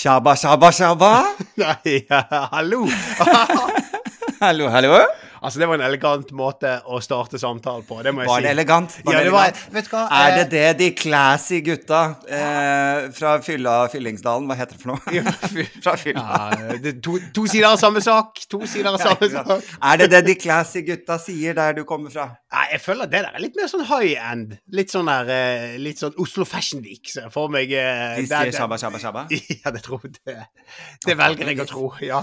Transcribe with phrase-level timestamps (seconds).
[0.00, 1.24] Shabba, shabba, shabba.
[1.60, 2.86] Nei, hallo!
[4.40, 5.04] Hallo, hallo.
[5.42, 8.44] Altså, det var en elegant måte å starte samtalen på, det må jeg Var si.
[8.46, 8.96] det elegant?
[9.04, 10.02] Var Ja, det det var, vet du hva?
[10.20, 14.92] Er det eh, det de classy gutta eh, fra fylla Fyllingsdalen Hva heter det for
[14.94, 15.24] noe?
[15.84, 16.24] fra fylla.
[16.60, 18.42] Ja, det to, to sider av samme sak.
[18.52, 19.70] To sider av samme ja, sak.
[19.90, 22.28] Er det det de classy gutta sier der du kommer fra?
[22.52, 24.56] Nei, jeg føler det der er litt mer sånn high end.
[24.74, 27.70] Litt sånn der eh, Litt sånn Oslo Fashion Week, ser jeg for meg.
[27.72, 29.26] eh, De sier shabba, shabba, shabba?
[29.64, 30.16] Ja, det tror jeg.
[30.26, 30.36] Det,
[31.06, 31.88] det velger jeg å tro.
[32.04, 32.20] Ja.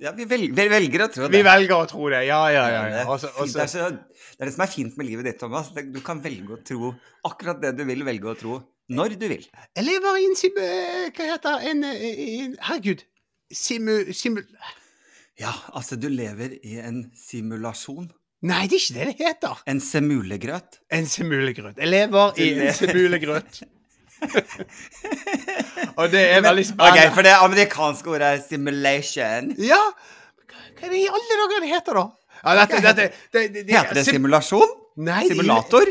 [0.00, 1.32] Ja, vi, velger, vi velger å tro det.
[1.34, 2.24] Vi velger å tro det.
[2.28, 2.82] Ja, ja, ja.
[2.92, 3.04] Ja.
[3.08, 3.88] Også, også, det, er så,
[4.34, 5.70] det er det som er fint med livet ditt, Thomas.
[5.74, 6.92] Du kan velge å tro
[7.28, 9.46] akkurat det du vil velge å tro, når du vil.
[9.78, 10.56] jeg lever i en sim...
[10.58, 11.72] eh, Hva heter det?
[11.72, 13.04] En, eh, en Herregud.
[13.54, 13.92] Simu...
[14.16, 14.42] Simu...
[15.40, 18.10] Ja, altså, du lever i en simulasjon.
[18.44, 19.60] Nei, det er ikke det det heter.
[19.68, 20.80] En semulegrøt.
[20.96, 21.76] En semulegrøt.
[21.80, 23.62] Jeg lever i en semulegrøt.
[26.00, 27.04] Og det er veldig spennende.
[27.06, 29.52] Ok, for det amerikanske ordet er simulation.
[29.64, 29.80] Ja!
[30.80, 32.04] Hva er det i alle dager det heter, da?
[32.40, 34.70] Ja, dette, dette, det, det, det, Heter det simulasjon?
[35.04, 35.90] Nei, det- Simulator?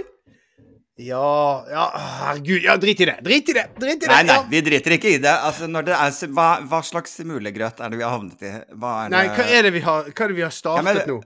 [0.99, 2.63] Ja, ja, herregud.
[2.65, 3.13] Ja, drit i det.
[3.23, 3.61] Drit i det.
[3.79, 4.09] Drit i det.
[4.11, 5.31] Nei, nei, vi driter ikke i det.
[5.31, 8.51] Altså, når det er, hva, hva slags simulegrøt er det vi har havnet i?
[8.81, 10.95] Hva er Nei, hva er det vi har, hva er det vi har startet Ja,
[10.97, 11.21] men- nå?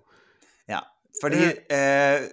[0.69, 0.83] Ja,
[1.23, 1.41] fordi
[1.73, 2.27] eh,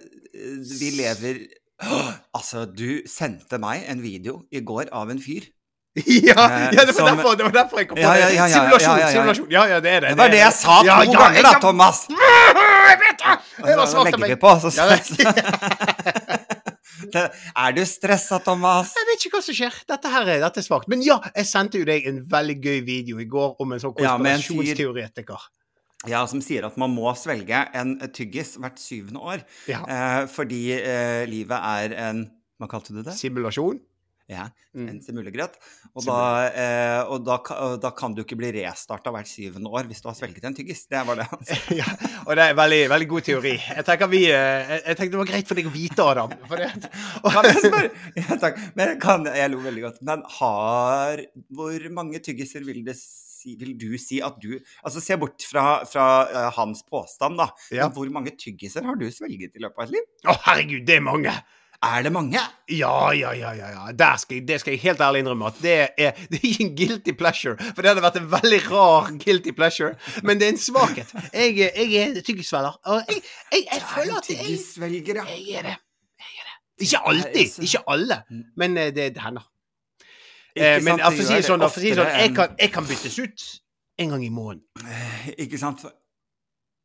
[0.69, 1.41] vi lever
[2.37, 5.47] Altså, du sendte meg en video i går av en fyr.
[5.97, 8.27] ja, Eh, ja, det var, som- derfor, det var derfor jeg kom på Ja, ja,
[8.29, 8.53] det.
[8.53, 9.11] simulasjon, ja, ja, ja.
[9.15, 9.49] simulasjon.
[9.51, 10.09] Ja, ja, det er det.
[10.13, 12.05] Det var det jeg sa to ganger, da, Thomas!
[12.91, 13.33] Jeg vet det!
[13.65, 14.69] Det var legger vi på, så
[17.11, 18.91] Er du stressa, Thomas?
[18.95, 19.77] Jeg vet ikke hva som skjer.
[19.89, 20.87] Dette her er, dette er svakt.
[20.91, 23.95] Men ja, jeg sendte jo deg en veldig gøy video i går om en sånn
[23.97, 25.47] konspirasjonsteoretiker.
[26.09, 29.43] Ja, som sier at man må svelge en tyggis hvert syvende år.
[29.69, 29.83] Ja.
[29.85, 32.23] Eh, fordi eh, livet er en
[32.61, 33.13] Hva kalte du det?
[33.17, 33.79] Simulasjon.
[34.31, 34.85] Ja, Mm.
[34.87, 35.57] en simulegrøt.
[35.91, 36.17] Og, da,
[36.47, 37.35] eh, og da,
[37.83, 40.85] da kan du ikke bli restarta hvert syvende år hvis du har svelget en tyggis.
[40.87, 41.57] Det var det han sa.
[41.81, 41.89] Ja,
[42.23, 43.51] og det er veldig, veldig god teori.
[43.59, 46.31] Jeg tenker vi eh, Jeg, tenker, det var greit for deg å vite, Adam.
[46.47, 46.69] For det,
[47.35, 47.89] Kan jeg spørre?
[48.21, 48.61] Ja, takk.
[48.79, 49.99] Men kan, jeg lo veldig godt.
[50.07, 52.95] Men har Hvor mange tyggiser vil det
[53.41, 54.53] si vil du si at du
[54.85, 57.49] Altså, se bort fra, fra uh, hans påstand, da.
[57.73, 57.89] Ja.
[57.93, 60.05] Hvor mange tyggiser har du svelget i løpet av et liv?
[60.25, 61.33] Å, herregud, det er mange!
[61.81, 62.37] Er det mange?
[62.69, 63.69] Ja, ja, ja, ja.
[63.73, 64.09] ja.
[64.21, 66.75] Skal jeg, det skal jeg helt ærlig innrømme at det er, det er ikke en
[66.77, 67.55] guilty pleasure.
[67.71, 69.95] For det hadde vært en veldig rar guilty pleasure.
[70.21, 71.09] Men det er en svakhet.
[71.33, 72.77] Jeg, jeg er tyggisvelger.
[72.85, 75.25] Og jeg, jeg, jeg føler at jeg, jeg er det.
[75.41, 75.77] Jeg er det.
[76.85, 77.57] Ikke alltid.
[77.65, 78.21] Ikke alle.
[78.57, 79.49] Men eh, det, det hender.
[80.55, 82.83] Eh, Ikke men sant, for å si det sånn, si sånn jeg, kan, jeg kan
[82.89, 83.43] byttes ut
[84.03, 84.63] en gang i måneden.
[85.39, 85.85] Ikke sant?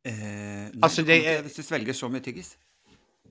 [0.06, 2.56] Eh, Altså, det er- Hvis du svelger så mye tyggis.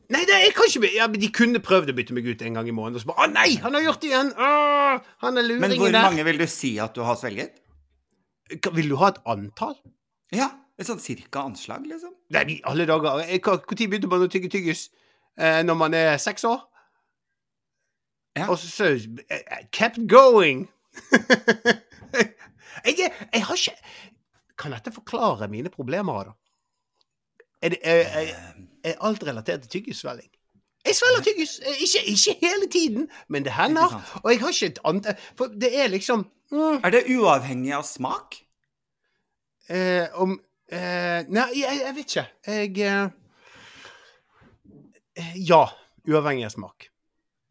[0.09, 2.67] Nei, det, jeg kan ikke ja, De kunne prøvd å bytte meg ut en gang
[2.67, 2.95] i måneden.
[2.95, 4.33] Og så bare Å nei, han har gjort det igjen!
[4.37, 6.01] Åh, han er Men luringen hvor der.
[6.03, 7.55] mange vil du si at du har svelget?
[8.73, 9.75] Vil du ha et antall?
[10.31, 12.11] Ja, et sånn cirka anslag, liksom.
[12.29, 13.23] Nei, alle dager.
[13.25, 14.89] Når begynte man å tygge tyggis?
[15.37, 16.61] Eh, når man er seks år?
[18.37, 18.49] Ja.
[18.51, 18.85] Og så, så
[19.31, 20.65] eh, Kept going!
[22.85, 23.75] jeg, jeg har ikke
[24.59, 26.31] Kan dette forklare mine problemer, da?
[27.61, 30.29] Er, det, er, er, er alt relatert til tyggisvelling?
[30.85, 31.55] Jeg svelger tyggis.
[31.65, 33.95] eh, Ikke, ikke hele tiden, men det hender.
[34.23, 37.83] Og jeg har ikke et annet For det er liksom mm, Er det uavhengig av
[37.87, 38.35] smak?
[39.69, 40.35] eh, Om
[40.69, 42.27] eh, Nei, jeg, jeg vet ikke.
[42.47, 43.09] Jeg eh,
[45.23, 45.63] eh, Ja.
[46.05, 46.91] Uavhengig av smak.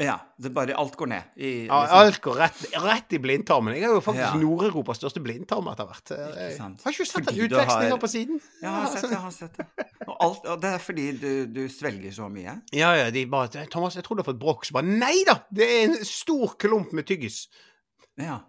[0.02, 0.16] Ja.
[0.42, 1.22] Det bare alt går ned.
[1.38, 1.98] I, Ja, liksom.
[2.00, 3.76] alt går rett, rett i blindtarmen.
[3.76, 4.32] Jeg er jo faktisk Ja.
[4.40, 6.10] Nord-Europas største blindtarm etter hvert.
[6.10, 8.40] Jeg har ikke sett Fordi en du har- på siden.
[8.62, 9.10] Ja, jeg har sett det.
[9.10, 9.66] jeg har sett det.
[10.08, 12.56] Og, alt, og det er fordi du, du svelger så mye?
[12.72, 14.64] Ja, ja, de bare Thomas, jeg tror du har fått brokk.
[14.66, 15.38] Så bare Nei da!
[15.52, 17.46] Det er en stor klump med tyggis.
[18.18, 18.40] Ja.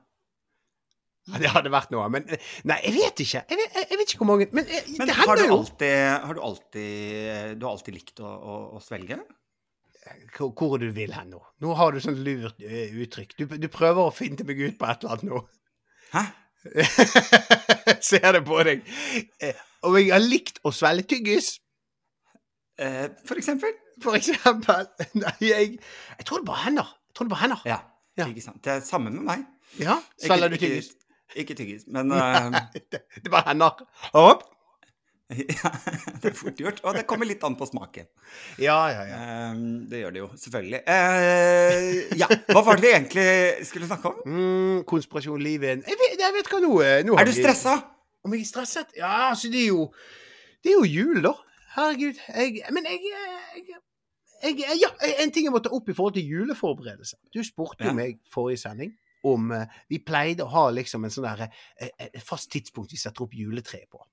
[1.27, 2.09] Ja, det hadde vært noe.
[2.09, 2.37] Men eh,
[2.69, 3.45] Nei, jeg vet ikke.
[3.49, 6.41] Jeg vet, jeg, vet ikke hvor mange Men, eh, Men har du, alltid, har du
[6.41, 9.17] alltid Du har alltid likt å, å, å svelge?
[10.37, 11.39] Hvor, du vil hen nå?
[11.63, 13.35] Nå har du sånn lurt eh, uttrykk.
[13.39, 15.43] Du, du prøver å finne meg ut på et eller annet nå.
[16.13, 16.23] Hæ?
[18.09, 18.85] Ser det på deg.
[19.85, 21.55] Om Og jeg har likt å svelge tyggis.
[22.81, 23.73] Eh, for eksempel?
[24.03, 24.87] For eksempel.
[25.21, 26.89] Nei, jeg Jeg tror det bare hender.
[27.09, 27.65] Jeg tror det bare hender.
[27.69, 27.79] Ja.
[28.19, 28.29] Ja.
[28.31, 28.61] Ikke sant.
[28.63, 29.45] Det er samme med meg.
[29.81, 30.93] Ja, Svelger du tyggis?
[31.35, 32.61] Ikke tyggis, men Nei,
[32.93, 33.81] det, det bare hender.
[34.13, 34.45] Hopp.
[35.57, 35.69] ja,
[36.21, 36.81] Det er fort gjort.
[36.85, 38.05] Og det kommer litt an på smaken.
[38.61, 39.21] Ja, ja, ja.
[39.21, 39.55] Eh,
[39.89, 40.81] det gjør det jo, selvfølgelig.
[40.95, 43.25] Eh, ja, hva var det vi egentlig
[43.65, 44.19] skulle snakke om?
[44.29, 47.73] Mm, konspirasjon, livet Jeg vet, jeg vet hva nå, eh, nå Er du stressa?
[48.25, 48.93] Om jeg er stresset?
[48.97, 49.87] Ja, altså, det er jo
[50.63, 51.33] Det er jo jul, da.
[51.75, 52.21] Herregud.
[52.29, 53.65] Jeg Men jeg, jeg,
[54.45, 54.91] jeg, jeg Ja,
[55.25, 57.17] en ting jeg må ta opp i forhold til juleforberedelse.
[57.33, 57.97] Du spurte jo Ja.
[57.97, 58.93] meg forrige sending
[59.25, 63.25] om eh, Vi pleide å ha liksom en sånn der eh, fast tidspunkt vi setter
[63.25, 64.05] opp juletreet på.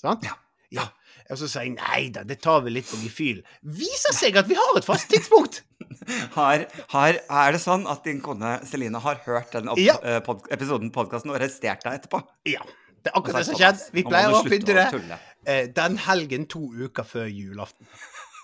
[0.00, 0.24] Sant?
[0.26, 0.34] Ja.
[0.74, 0.84] Ja.
[1.30, 3.38] Og så sier jeg nei da, det tar vi litt på gefühl.
[3.62, 5.62] Viser seg at vi har et fast tidspunkt!
[6.36, 6.62] Har,
[6.92, 9.94] har, er det sånn at din kone Celine har hørt den opp, Ja.
[10.02, 12.20] eh, pod episoden podkasten og arrestert deg etterpå?
[12.48, 12.62] Ja.
[13.04, 13.88] Det er akkurat det som skjedde.
[13.94, 17.86] Vi pleier å pynte det tulle." eh, den helgen to uker før julaften.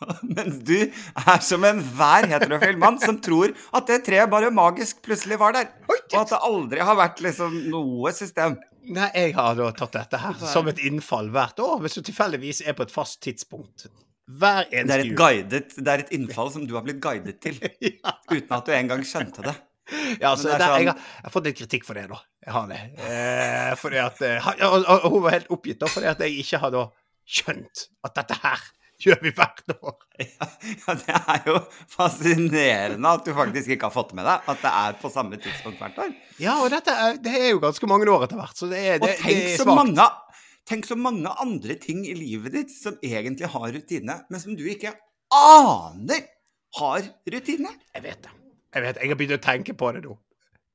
[0.36, 5.38] Mens du er som enhver heterofil mann som tror at det treet bare magisk plutselig
[5.42, 5.70] var der.
[5.88, 8.58] Og at det aldri har vært liksom noe system.
[8.90, 12.64] Nei, jeg har da tatt dette her som et innfall hvert år, hvis du tilfeldigvis
[12.66, 13.86] er på et fast tidspunkt.
[14.32, 18.14] Hver Det er, guidet, det er et innfall som du har blitt guidet til, Ja,
[18.30, 19.54] uten at du engang skjønte det.
[20.22, 22.04] ja altså, det er der, sånn- jeg, har, jeg har fått litt kritikk for det,
[22.10, 22.18] da.
[22.46, 22.80] Jeg har det.
[23.06, 26.38] Eh, fordi at, eh, og, og, og hun var helt oppgitt da, fordi at jeg
[26.42, 26.84] ikke har da
[27.38, 28.62] skjønt at dette her
[29.06, 29.98] gjør vi hvert år.
[30.22, 30.46] Ja,
[30.86, 31.56] ja, det er jo
[31.90, 35.80] fascinerende at du faktisk ikke har fått med deg at det er på samme tidspunkt
[35.82, 36.12] hvert år.
[36.42, 39.08] Ja, og er, det er jo ganske mange år etter hvert, så det er, Og
[39.08, 40.06] tenk, det er så mange,
[40.68, 44.62] tenk så mange andre ting i livet ditt som egentlig har rutine, men som du
[44.70, 44.94] ikke
[45.34, 46.28] aner
[46.78, 47.74] har rutine.
[47.96, 48.36] Jeg vet det.
[48.72, 50.14] Jeg vet, jeg har begynt å tenke på det nå.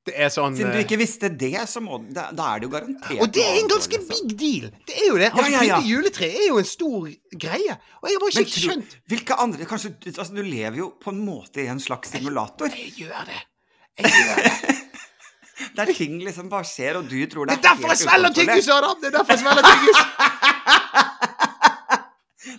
[0.08, 2.68] Det er sånn Siden du eh, ikke visste det, så må, da, da er det
[2.68, 4.66] jo garantert Og det er en ganske big deal.
[4.88, 5.28] Det er jo det.
[5.34, 5.78] Altså, Ja, ja, ja.
[5.84, 7.06] Juletre er jo en stor
[7.44, 7.76] greie.
[8.00, 10.90] Og jeg har bare Men ikke skjønt Hvilke andre Kanskje du- altså, du lever jo
[11.04, 12.72] på en måte i en slags simulator.
[12.74, 13.40] Jeg gjør det.
[14.02, 14.54] Jeg gjør det.
[15.78, 18.68] Der ting liksom bare skjer, og du tror Det det er derfor jeg svelger tyggis,
[18.70, 18.96] Adam!
[19.02, 19.98] Det er derfor jeg svelger tyggis!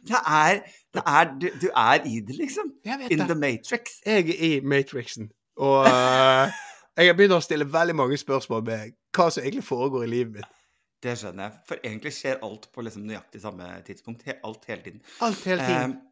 [0.09, 0.59] Det er,
[0.93, 2.71] det er du, du er i det, liksom.
[2.85, 3.27] Jeg vet In det.
[3.29, 3.81] the Matrix.
[4.05, 5.29] Jeg er i Matrixen.
[5.57, 6.51] Og eh,
[6.99, 10.39] jeg har begynt å stille veldig mange spørsmål med hva som egentlig foregår i livet
[10.39, 10.55] mitt.
[10.99, 11.63] Det skjønner jeg.
[11.69, 14.25] For egentlig skjer alt på liksom nøyaktig samme tidspunkt.
[14.43, 15.03] Alt hele tiden.
[15.23, 15.93] Alt hele tiden.
[15.95, 16.05] Eh,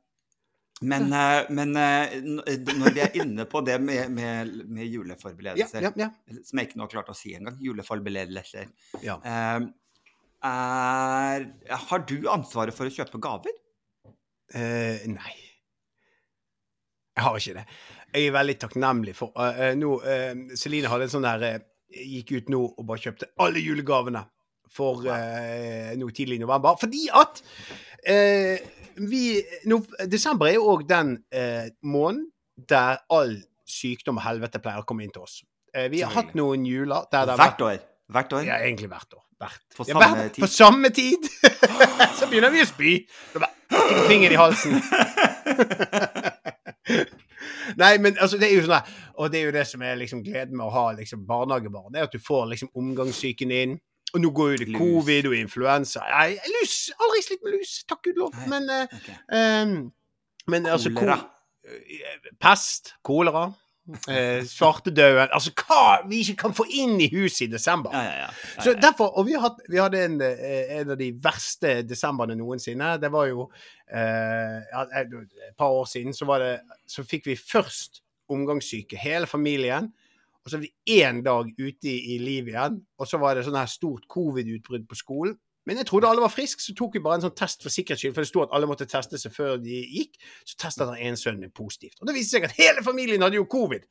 [0.87, 1.09] men
[1.57, 6.09] men eh, når vi er inne på det med, med, med juleforberedelser, ja, ja.
[6.45, 8.69] som jeg ikke nå har klart å si engang, juleforberedelser
[9.01, 9.17] ja.
[9.25, 9.67] eh,
[10.45, 11.47] er,
[11.89, 13.57] Har du ansvaret for å kjøpe gaver?
[14.53, 15.35] Eh, nei.
[17.17, 17.65] Jeg har ikke det.
[18.17, 22.49] Jeg er veldig takknemlig for uh, nå, eh, Celine hadde en sånn der Gikk ut
[22.51, 24.25] nå og bare kjøpte alle julegavene
[24.75, 26.75] for nå tidlig i november.
[26.81, 27.39] Fordi at
[28.99, 29.21] vi
[29.71, 29.77] nå,
[30.11, 31.13] Desember er jo òg den
[31.87, 32.25] måneden
[32.67, 35.37] der all sykdom og helvete pleier å komme inn til oss.
[35.71, 37.79] Vi har hatt noen juler der det har vært Hvert år.
[38.17, 38.43] Hvert år.
[38.47, 39.23] Ja, egentlig hvert år.
[39.37, 39.63] Hvert.
[39.77, 40.41] På Ja, samme hvert- tid.
[40.43, 41.21] På samme tid!
[42.19, 42.93] så begynner vi å spy.
[43.31, 44.73] Så bare, stikker fingeren i halsen.
[47.77, 49.95] Nei, men altså, det er jo sånn der, Og det er jo det som er
[49.99, 53.77] liksom gleden med å ha liksom barnehagebarn, det er at du får liksom omgangssyken inn.
[54.15, 56.01] Og nå går jo det covid og influensa.
[56.09, 56.75] Nei, lus!
[57.03, 58.33] Aldri slitt med lus, takk gud lov.
[58.47, 59.09] Men, eh, Ok.
[59.35, 59.91] ehm,
[60.47, 61.17] men altså Kolera.
[61.17, 63.53] ko- eh, Pest, kolera,
[64.09, 67.93] eh, svartedauden Altså hva vi ikke kan få inn i huset i desember.
[67.95, 68.63] Ja, ja, ja.
[68.63, 72.95] Så derfor, og vi, hadde, vi hadde en, eh, en av de verste desemberne noensinne.
[73.01, 73.47] Det var jo
[73.87, 75.15] eh, ja, et
[75.57, 76.53] par år siden, så, var det,
[76.89, 78.03] så fikk vi først
[78.33, 79.91] omgangssyke, hele familien.
[80.43, 83.43] Og så var vi én dag ute i, i livet igjen, og så var det
[83.43, 85.35] sånn her stort covid-utbrudd på skolen.
[85.67, 88.05] Men jeg trodde alle var friske, så tok vi bare en sånn test for sikkerhets
[88.05, 88.15] skyld.
[88.15, 90.15] For det sto at alle måtte teste seg før de gikk.
[90.47, 91.99] Så testet han en sønn positivt.
[91.99, 93.83] Og det viste seg at hele familien hadde jo covid.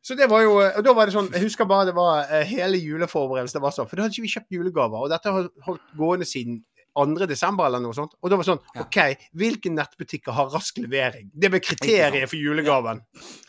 [0.00, 2.46] Så det var jo, og da var det sånn, Jeg husker bare det var eh,
[2.48, 3.60] hele juleforberedelsen.
[3.60, 5.04] var sånn, For da hadde ikke vi kjøpt julegaver.
[5.04, 6.62] Og dette har holdt gående siden
[6.98, 7.26] 2.
[7.30, 8.14] desember eller noe sånt.
[8.22, 8.86] Og da var det sånn Ja.
[8.86, 11.28] OK, hvilke nettbutikker har rask levering?
[11.34, 13.02] Det ble kriteriet for julegaven.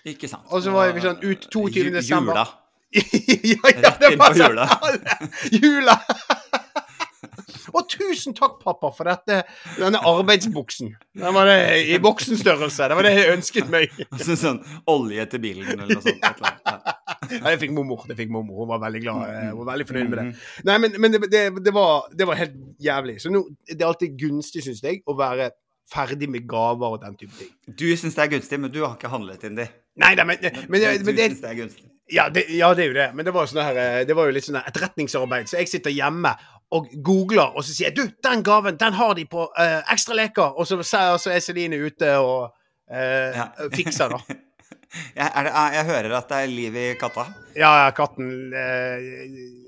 [0.05, 0.43] Ikke sant.
[0.51, 1.93] Og så var vi sånn ut 22.
[1.95, 2.33] Desember.
[2.33, 2.47] Jula.
[3.53, 4.57] ja, ja, det var sånn
[5.53, 5.95] jula.
[7.91, 9.41] Tusen takk, pappa, for dette,
[9.79, 10.91] denne arbeidsbuksen.
[11.19, 11.57] Den var det
[11.93, 12.89] i voksenstørrelse.
[12.91, 13.93] Det var det jeg ønsket meg.
[14.13, 16.23] Altså sånn olje til bilen eller noe sånt.
[16.23, 16.95] Ja.
[17.29, 18.05] Ja, det fikk mormor.
[18.09, 18.63] det fikk mormor.
[18.63, 19.23] Hun var veldig glad.
[19.29, 20.25] eh, Hun var veldig fornøyd med det.
[20.29, 20.63] Mhm.
[20.69, 23.17] Nei, men, men det, det, det, var, det var helt jævlig.
[23.21, 25.51] Så nå, det er alltid gunstig, syns jeg, å være
[25.89, 27.49] ferdig med gaver og den type ting.
[27.73, 29.65] Du syns det er gunstig, men du har ikke handlet inn de.
[29.99, 31.29] Nei nei, men, men, men, men det,
[32.13, 33.07] ja, det, ja, det er jo det.
[33.17, 35.49] Men det var, sånn her, eh, det var jo litt sånn etterretningsarbeid.
[35.49, 36.31] Så jeg sitter hjemme
[36.71, 40.13] og googler, og så sier jeg du, den gaven den har de på uh, Ekstra
[40.19, 40.53] leker.
[40.59, 43.47] Og så, så så er Celine ute og uh, Ja.
[43.73, 44.19] fikser, da.
[44.89, 47.27] Jeg, det, jeg hører at det er liv i katta.
[47.53, 49.67] Ja, ja, katten uh,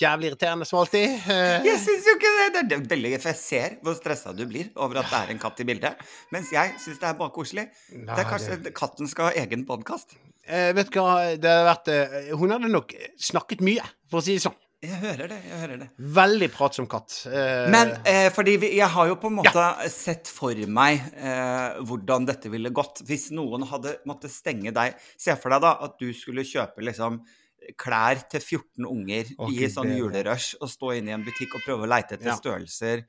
[0.00, 1.10] Jævlig irriterende som alltid.
[1.26, 2.46] Uh, Jeg syns jo ikke det.
[2.54, 5.32] Det er det- veldig For jeg ser hvor stressa du blir over at det er
[5.34, 6.00] en katt i bildet.
[6.32, 7.66] Mens jeg syns det er bare koselig.
[7.92, 10.16] Det er kanskje katten skal ha egen podkast.
[10.48, 14.44] Vet du hva, det hadde vært Hun hadde nok snakket mye, for å si det
[14.48, 14.56] sånn.
[14.80, 15.36] Jeg hører det.
[15.44, 15.86] jeg hører det.
[16.16, 17.12] Veldig pratsom katt.
[17.28, 21.76] Eh, Men eh, fordi vi, jeg har jo på en måte sett for meg eh,
[21.84, 24.96] hvordan dette ville gått hvis noen hadde måttet stenge deg.
[25.20, 27.20] Se for deg da at du skulle kjøpe liksom
[27.76, 31.66] klær til 14 unger Å, i sånn julerush og stå inne i en butikk og
[31.66, 32.38] prøve å leite etter Ja.
[32.40, 33.02] størrelser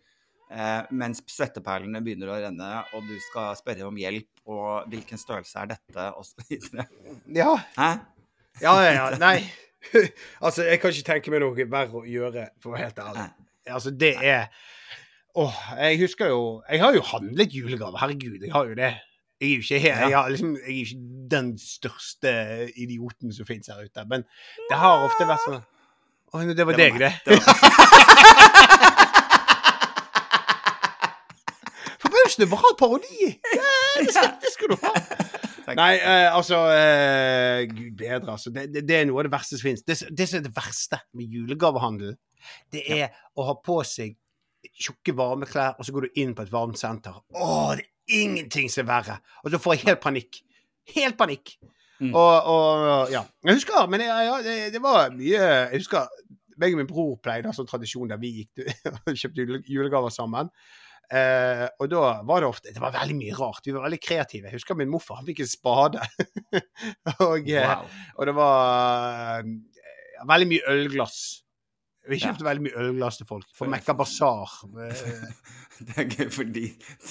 [0.51, 5.63] eh, mens svetteperlene begynner å renne, og du skal spørre om hjelp, og hvilken størrelse
[5.63, 6.89] er dette, og så videre.
[7.31, 7.91] Ja, Hæ?
[8.59, 8.91] ja, ja.
[8.99, 9.05] ja.
[9.23, 9.37] Nei.
[10.45, 13.25] altså, jeg kan ikke tenke meg noe verre å gjøre, for å være helt ærlig.
[13.71, 14.47] Altså, det er
[15.38, 18.93] Åh, jeg husker jo Jeg har jo handlet julegave, herregud, jeg har jo det.
[19.41, 21.00] Jeg er jo ikke, her, jeg liksom, jeg er ikke
[21.31, 22.31] den største
[22.77, 24.25] idioten som fins her ute, men
[24.69, 25.61] det har ofte vært sånn
[26.31, 27.13] Å, det var deg, det.
[27.25, 27.41] Det var,
[32.03, 33.31] Forbausende bra parodi!
[33.55, 34.93] Ja, det, skal, det skal du ha.
[35.71, 35.79] Takk.
[35.79, 38.51] Nei, eh, altså eh, Gud bedre, altså.
[38.53, 39.83] Det, det, det er noe av det verste som finnes.
[39.87, 42.15] Det, det som er det verste med julegavehandel,
[42.73, 43.07] det er
[43.39, 44.17] å ha på seg
[44.77, 47.15] tjukke varmeklær, og så går du inn på et varmt senter.
[47.33, 49.19] Å, det er ingenting som er verre!
[49.45, 50.41] Og så får jeg helt panikk.
[50.95, 51.55] Helt panikk.
[52.01, 52.11] Mm.
[52.17, 53.23] Og, og ja.
[53.45, 56.07] Jeg husker, men jeg, ja, det, det var mye Jeg husker
[56.61, 59.61] meg og min bror pleide å ha sånn tradisjon der vi gikk og kjøpte jule-
[59.69, 60.49] julegaver sammen.
[61.11, 63.65] Eh, og da var det ofte Det var veldig mye rart.
[63.65, 64.47] Vi var veldig kreative.
[64.47, 66.03] Jeg husker min morfar han fikk en spade.
[67.27, 67.87] og, eh, wow.
[68.15, 71.21] og det var ja, veldig mye ølglass.
[72.09, 72.31] Vi Ja.
[72.33, 73.45] veldig mye ølglass til folk.
[73.55, 74.61] For Mekka Basar.
[74.87, 75.25] Eh,
[75.81, 76.67] Det er gøy, fordi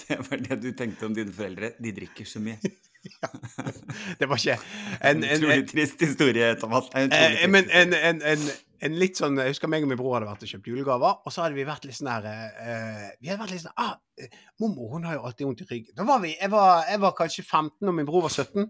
[0.07, 1.73] det var det du tenkte om dine foreldre.
[1.83, 2.54] De drikker så mye.
[4.21, 4.54] det var ikke
[5.00, 6.90] en, en, Utrolig en, trist historie, Thomas.
[6.95, 8.45] En utrolig Eh, men en, en, en,
[8.87, 11.35] en litt sånn Jeg husker meg og min bror hadde vært og kjøpt julegaver, og
[11.35, 14.37] så hadde vi vært litt sånn her uh, Vi hadde vært litt sånn ah, eh,
[14.63, 15.97] Mormor hun har jo alltid vondt i ryggen.
[15.99, 18.69] Da var vi, jeg var, jeg var kanskje 15, og min bror var 17.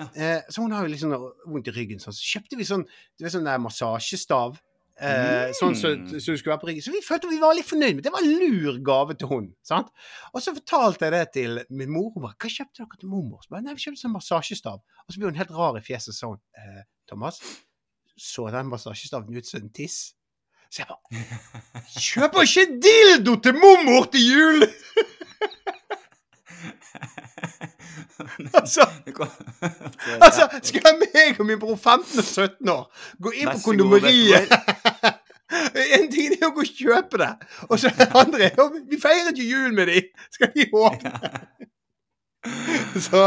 [0.00, 0.06] Ja.
[0.06, 2.02] Uh, så hun har jo litt sånn vondt i ryggen.
[2.02, 2.16] Sånn.
[2.16, 4.58] Så kjøpte vi sånn du vet, sånn der massasjestav.
[5.00, 5.54] Mm.
[5.56, 6.84] Sånn så, så skulle være på ryggen.
[6.84, 8.12] Så vi følte vi var litt fornøyd med det.
[8.12, 9.46] Var en lur gave til hun.
[9.64, 9.88] Sant?
[10.34, 12.10] Og så fortalte jeg det til min mor.
[12.12, 14.82] Hun bare 'Hva kjøpte dere til mormor?' Så bare, Nei, vi kjøpte sånn massasjestav.
[15.06, 16.36] Og så ble hun helt rar i fjeset sånn.
[16.60, 17.40] eh, 'Thomas,
[18.20, 20.14] så den massasjestaven ut som en tiss?'
[20.70, 21.20] Så jeg bare
[22.00, 24.68] 'Kjøper ikke dildo til mormor til jul!'
[28.54, 28.86] altså,
[30.20, 32.84] altså, skal meg og min bror 15 og 17 år
[33.22, 34.52] gå inn på kondomeriet
[35.96, 37.30] En ting er å gå og kjøpe det,
[37.66, 40.04] og så det andre er Vi feiret jo jul med de!
[40.30, 41.10] Skal de åpne?
[43.02, 43.24] Så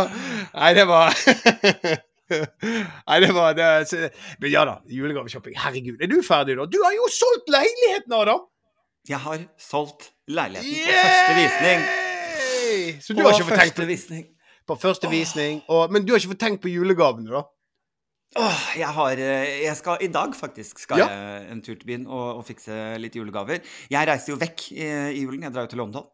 [0.53, 1.11] Nei, det var
[3.09, 3.67] Nei, det var det,
[4.41, 5.55] Men ja da, julegaveshopping.
[5.59, 6.01] Herregud.
[6.01, 6.65] Er du ferdig, da?
[6.69, 8.45] Du har jo solgt leiligheten, Adam!
[9.09, 11.81] Jeg har solgt leiligheten på første visning.
[13.03, 14.23] Så du På har ikke fått tenkt på, visning.
[14.67, 17.43] på første visning, og, men du har ikke fått tenkt på julegavene, da?
[18.39, 21.05] Åh, jeg har eh, Jeg skal i dag faktisk skal Ja.
[21.11, 23.59] jeg en tur til byen og, og fikse litt julegaver.
[23.93, 24.87] Jeg reiser jo vekk i,
[25.19, 25.43] i julen.
[25.45, 26.07] Jeg drar jo til London.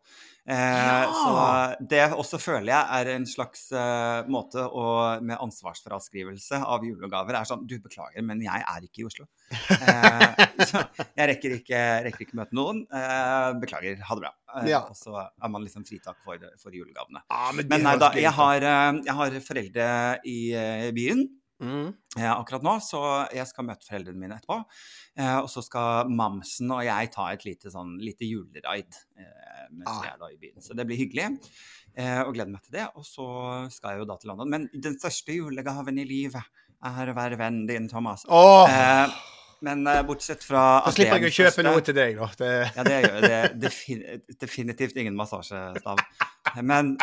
[0.50, 0.56] Eh,
[0.89, 1.06] Ja.
[1.13, 4.86] Så det også føler jeg er en slags eh, måte å,
[5.22, 9.27] med ansvarsfraskrivelse av julegaver er sånn Du, beklager, men jeg er ikke i Oslo.
[9.53, 12.84] Eh, så jeg rekker ikke, rekker ikke møte noen.
[12.89, 14.34] Eh, beklager, ha det bra.
[14.65, 14.82] Ja.
[14.89, 17.22] Og så er man liksom fritak for, for julegavene.
[17.29, 18.65] Ah, men Men nei da, jeg har,
[19.06, 19.89] jeg har foreldre
[20.25, 20.39] i
[20.96, 21.27] byen
[21.62, 21.88] mm.
[22.18, 23.01] eh, akkurat nå, så
[23.36, 24.58] jeg skal møte foreldrene mine etterpå.
[25.20, 29.89] Eh, og så skal mamsen og jeg ta et lite, sånn, lite juleraid eh, mens
[29.92, 30.01] Ah.
[30.06, 30.62] jeg er da i byen.
[30.66, 31.28] Så det blir hyggelig.
[31.96, 32.88] Eh, og gleder meg til det.
[32.96, 33.25] Og så
[33.74, 34.50] skal jeg jo da til London.
[34.50, 36.42] Men den største julegaven i livet
[36.86, 38.24] er å være vennen din, Thomas.
[38.30, 39.20] Åh, Eh,
[39.62, 42.13] men bortsett fra da at det slipper er jeg å kjøpe første- noe til deg,
[42.16, 42.28] da.
[42.39, 43.39] Det, ja, det gjør det.
[43.60, 44.04] Defin
[44.39, 46.00] definitivt ingen massasjestav.
[46.63, 46.94] Men,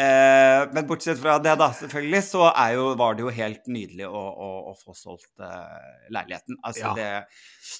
[0.00, 4.22] eh, men bortsett fra det, da, selvfølgelig, så jo, var det jo helt nydelig å,
[4.46, 6.56] å, å få solgt eh, leiligheten.
[6.64, 6.92] Altså Ja.
[6.96, 7.08] det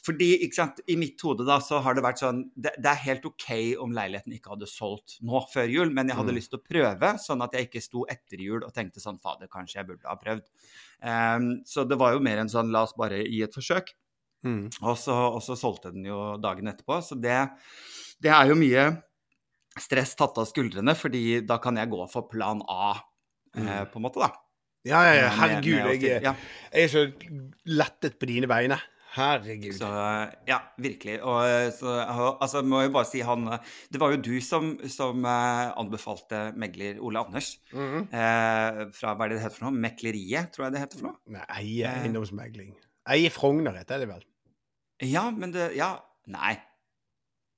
[0.06, 3.00] Fordi, ikke sant, i mitt hode da, så har det vært sånn det, det er
[3.06, 3.48] helt OK
[3.82, 6.38] om leiligheten ikke hadde solgt nå før jul, men jeg hadde Mm.
[6.38, 9.48] lyst til å prøve, sånn at jeg ikke sto etter jul og tenkte sånn Fader,
[9.50, 10.46] kanskje jeg burde ha prøvd.
[11.02, 13.94] Em, så det var jo mer en sånn La oss bare gi et forsøk.
[14.44, 14.70] mm.
[14.82, 17.00] Og så, og så solgte den jo dagen etterpå.
[17.04, 17.38] Så det,
[18.22, 18.84] det er jo mye
[19.78, 22.94] stress tatt av skuldrene, fordi da kan jeg gå for plan A,
[23.56, 23.86] eh, Mm.
[23.92, 24.30] på en måte, da.
[24.84, 25.26] Ja, ja, ja.
[25.26, 26.34] Eh, med- Herregud, med jeg, ja,
[26.72, 27.12] jeg er så
[27.66, 28.80] lettet på dine vegne.
[29.12, 29.72] Herregud.
[29.74, 31.20] så, ja, virkelig.
[31.26, 31.96] Og eh, så
[32.40, 33.58] altså, må jeg bare si han eh,
[33.90, 38.06] Det var jo du som, som eh, anbefalte megler Ole Anders Mhm.
[38.14, 39.80] eh, fra Hva er det det heter for noe?
[39.80, 41.16] Mekleriet, tror jeg det heter for noe?
[41.26, 42.02] Nei, eie Eh.
[42.04, 42.72] eiendomsmegling.
[43.08, 44.22] Eie Frogner heter det vel.
[45.02, 45.98] Ja, men det Ja,
[46.28, 46.60] nei.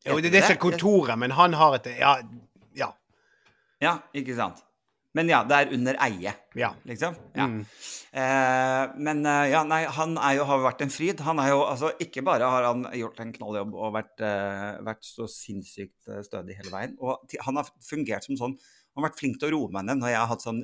[0.06, 2.16] Jo, det er disse det som er kontoret, men han har et Ja.
[2.78, 2.92] Ja.
[3.82, 4.62] Ja, ikke sant.
[5.12, 6.70] Men ja, det er under eie, ja.
[6.88, 7.16] liksom.
[7.36, 7.44] Ja.
[7.44, 7.58] Mm.
[8.16, 11.20] Eh, men eh, ja, nei, han jo, har jo vært en fryd.
[11.26, 15.04] Han er jo altså Ikke bare har han gjort en knalljobb og vært, eh, vært
[15.04, 19.20] så sinnssykt eh, stødig hele veien, og han har fungert som sånn Han har vært
[19.20, 20.62] flink til å roe meg ned når jeg har hatt sånn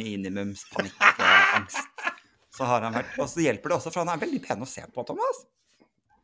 [0.00, 1.84] minimumspanikkangst.
[2.56, 4.68] Så har han vært, Og så hjelper det også, for han er veldig pen å
[4.68, 5.44] se på, Thomas.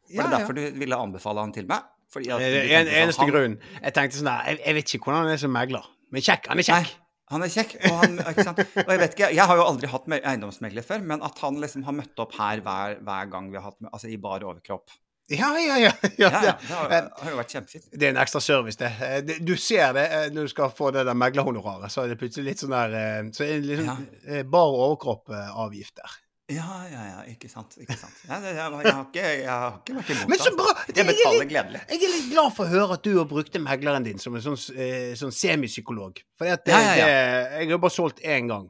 [0.08, 0.32] Var det ja.
[0.32, 1.84] derfor du ville anbefale han til meg?
[2.12, 3.56] Fordi at en, sånn, eneste han- grunn.
[3.82, 6.46] Jeg tenkte sånn der, jeg, jeg vet ikke hvordan han er som megler, men kjekk.
[6.52, 6.92] Han er Nei, kjekk.
[7.34, 7.72] han er kjekk.
[7.90, 11.22] Og, han, og jeg vet ikke, jeg har jo aldri hatt me- eiendomsmegler før, men
[11.26, 14.08] at han liksom har møtt opp her hver, hver gang vi har hatt med, altså
[14.12, 14.94] i bar overkropp.
[15.28, 15.90] Ja, ja, ja.
[16.22, 17.88] ja, Ja, ja, det har, det har jo vært kjempefint.
[17.90, 18.92] det er en ekstra service, det.
[19.02, 19.40] Eh.
[19.42, 21.90] Du ser det eh, når du skal få det der meglerhonoraret.
[21.90, 24.06] Så er det plutselig litt sånn der eh, Så er det litt sånn
[24.54, 26.14] bar overkropp-avgift der.
[26.46, 27.74] Ja, ja, ja, ikke sant.
[27.82, 28.18] ikke sant.
[28.28, 30.58] Ja, det, jeg, jeg, har ikke, jeg har ikke vært imot Men så det.
[30.60, 30.74] bra!
[30.92, 31.80] Jeg Jeg gledelig.
[31.90, 34.44] Jeg er litt glad for å høre at du har brukt megleren din som en
[34.44, 36.22] sånn, eh, sånn semipsykolog.
[36.38, 38.68] For det, Ja, ja, det, jeg har bare solgt én gang,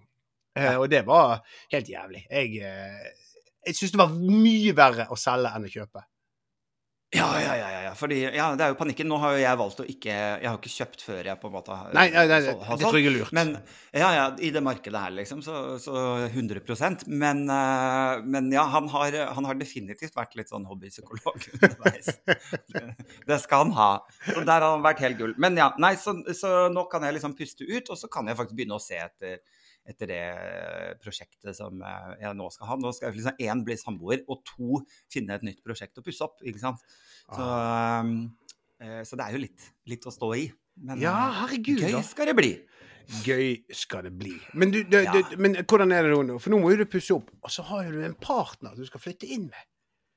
[0.57, 1.43] eh, og det var
[1.75, 2.25] helt jævlig.
[2.31, 3.13] Jeg, eh,
[3.69, 6.07] jeg syns det var mye verre å selge enn å kjøpe.
[7.15, 7.91] Ja, ja, ja, ja.
[7.95, 9.07] Fordi, ja, det er jo panikken.
[9.09, 11.55] Nå har jo jeg valgt å ikke Jeg har ikke kjøpt før jeg på en
[11.55, 13.31] måte har Nei, nei, nei, sol- det tror jeg er lurt.
[13.37, 13.53] Men
[13.95, 15.95] ja, ja, i det markedet her, liksom, så, så
[16.27, 22.11] 100% Men, eh, men ja, han har, han har definitivt vært litt sånn hobbypsykolog underveis.
[22.75, 22.85] det,
[23.31, 23.91] det skal han ha.
[24.27, 25.37] Så der har han vært helt gull.
[25.39, 28.37] Men ja, nei, så, så nå kan jeg liksom puste ut, og så kan jeg
[28.43, 29.39] faktisk begynne å se etter
[29.87, 30.23] etter det
[31.03, 32.77] prosjektet som eh, jeg nå skal ha.
[32.83, 34.81] Nå skal jeg liksom én bli samboer, og to
[35.13, 36.41] finne et nytt prosjekt å pusse opp.
[36.47, 36.83] ikke sant?
[37.27, 38.17] Så, um,
[38.83, 40.47] eh, så det er jo litt, litt å stå i.
[40.87, 42.51] Men Ja, eh, herregud, gøy skal det bli.
[43.23, 44.35] Gøy skal det bli.
[44.59, 45.13] Men, du, du, Ja.
[45.15, 46.41] du, men hvordan er det nå?
[46.43, 48.85] For nå må jo du pusse opp, og så har jo du en partner du
[48.89, 49.65] skal flytte inn med.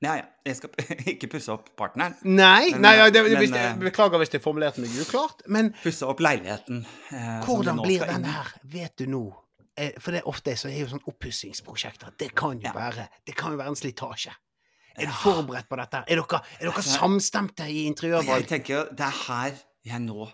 [0.02, 0.14] Ja.
[0.48, 0.70] Jeg skal
[1.12, 2.14] ikke pusse opp partneren.
[2.24, 6.08] Nei, Men, nei det, men, hvis, eh, beklager hvis jeg formulerte meg uklart, men Pusse
[6.08, 6.82] opp leiligheten.
[7.12, 8.48] eh, hvordan blir den her?
[8.64, 9.22] Vet du nå?
[9.80, 12.12] Eh, For det er ofte så er jo sånn oppussingsprosjekter.
[12.20, 14.32] Det kan jo være Det kan jo være en slitasje.
[15.00, 16.02] Er du forberedt på dette?
[16.10, 19.54] Er dere, er dere Altså, samstemte i Og Jeg tenker jo, Det er her
[19.86, 20.26] jeg nå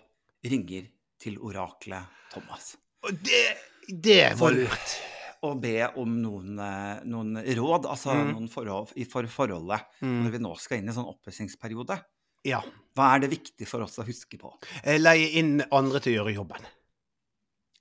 [0.43, 0.87] ringer
[1.21, 2.75] til oraklet Thomas.
[3.03, 3.45] Og det,
[3.87, 4.97] det var lurt.
[5.43, 8.33] Å be om noen, eh, noen råd, altså Mm.
[8.33, 10.23] noen forhold, i for forholdet Mm.
[10.25, 12.03] når vi nå skal inn i sånn oppussingsperiode.
[12.43, 12.61] Ja.
[12.95, 14.51] Hva er det viktig for oss å huske på?
[14.83, 16.65] Eh, Leie inn andre til å gjøre jobben.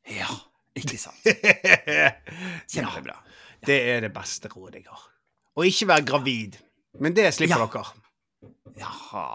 [0.07, 0.29] Ja,
[0.77, 1.21] ikke sant?
[2.77, 2.91] ja,
[3.67, 5.05] det er det beste rådet jeg har.
[5.57, 6.59] Og ikke være gravid.
[7.01, 7.67] Men det slipper Ja.
[7.73, 7.85] dere.
[8.77, 9.27] Jaha.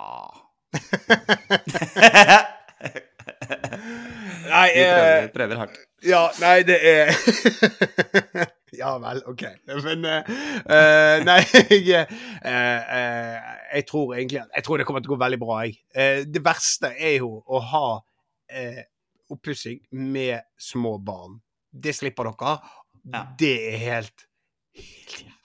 [4.51, 5.77] Nei, Vi eh, prøver, prøver hardt.
[6.05, 7.11] Ja, nei, det er
[8.81, 9.43] Ja vel, OK.
[9.67, 10.31] Men uh,
[10.65, 13.35] uh, Nei, jeg uh,
[13.75, 15.77] Jeg tror egentlig Jeg tror det kommer til å gå veldig bra, jeg.
[16.31, 17.85] Det verste er jo å ha
[19.31, 21.39] oppussing med små barn.
[21.71, 22.57] Det slipper dere.
[23.13, 23.23] Ja.
[23.39, 24.27] Det er helt
[24.75, 25.37] Helt jævlig.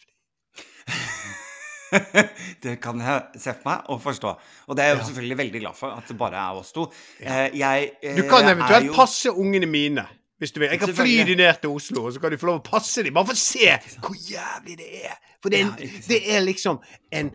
[2.63, 4.33] det kan jeg se for meg og forstå.
[4.67, 5.05] Og det er jeg Ja.
[5.09, 6.87] selvfølgelig veldig glad for, at det bare er oss to.
[7.21, 7.45] Ja.
[7.47, 10.07] Eh, Jeg eh, Du kan eventuelt jo- passe ungene mine.
[10.39, 10.69] Hvis du vil.
[10.69, 13.03] Jeg kan fly de ned til Oslo, og så kan du få lov å passe
[13.03, 13.15] dem.
[13.15, 13.71] Bare for å se
[14.05, 15.15] hvor jævlig det er.
[15.43, 15.77] For det er, en,
[16.09, 16.81] det er liksom
[17.13, 17.31] en,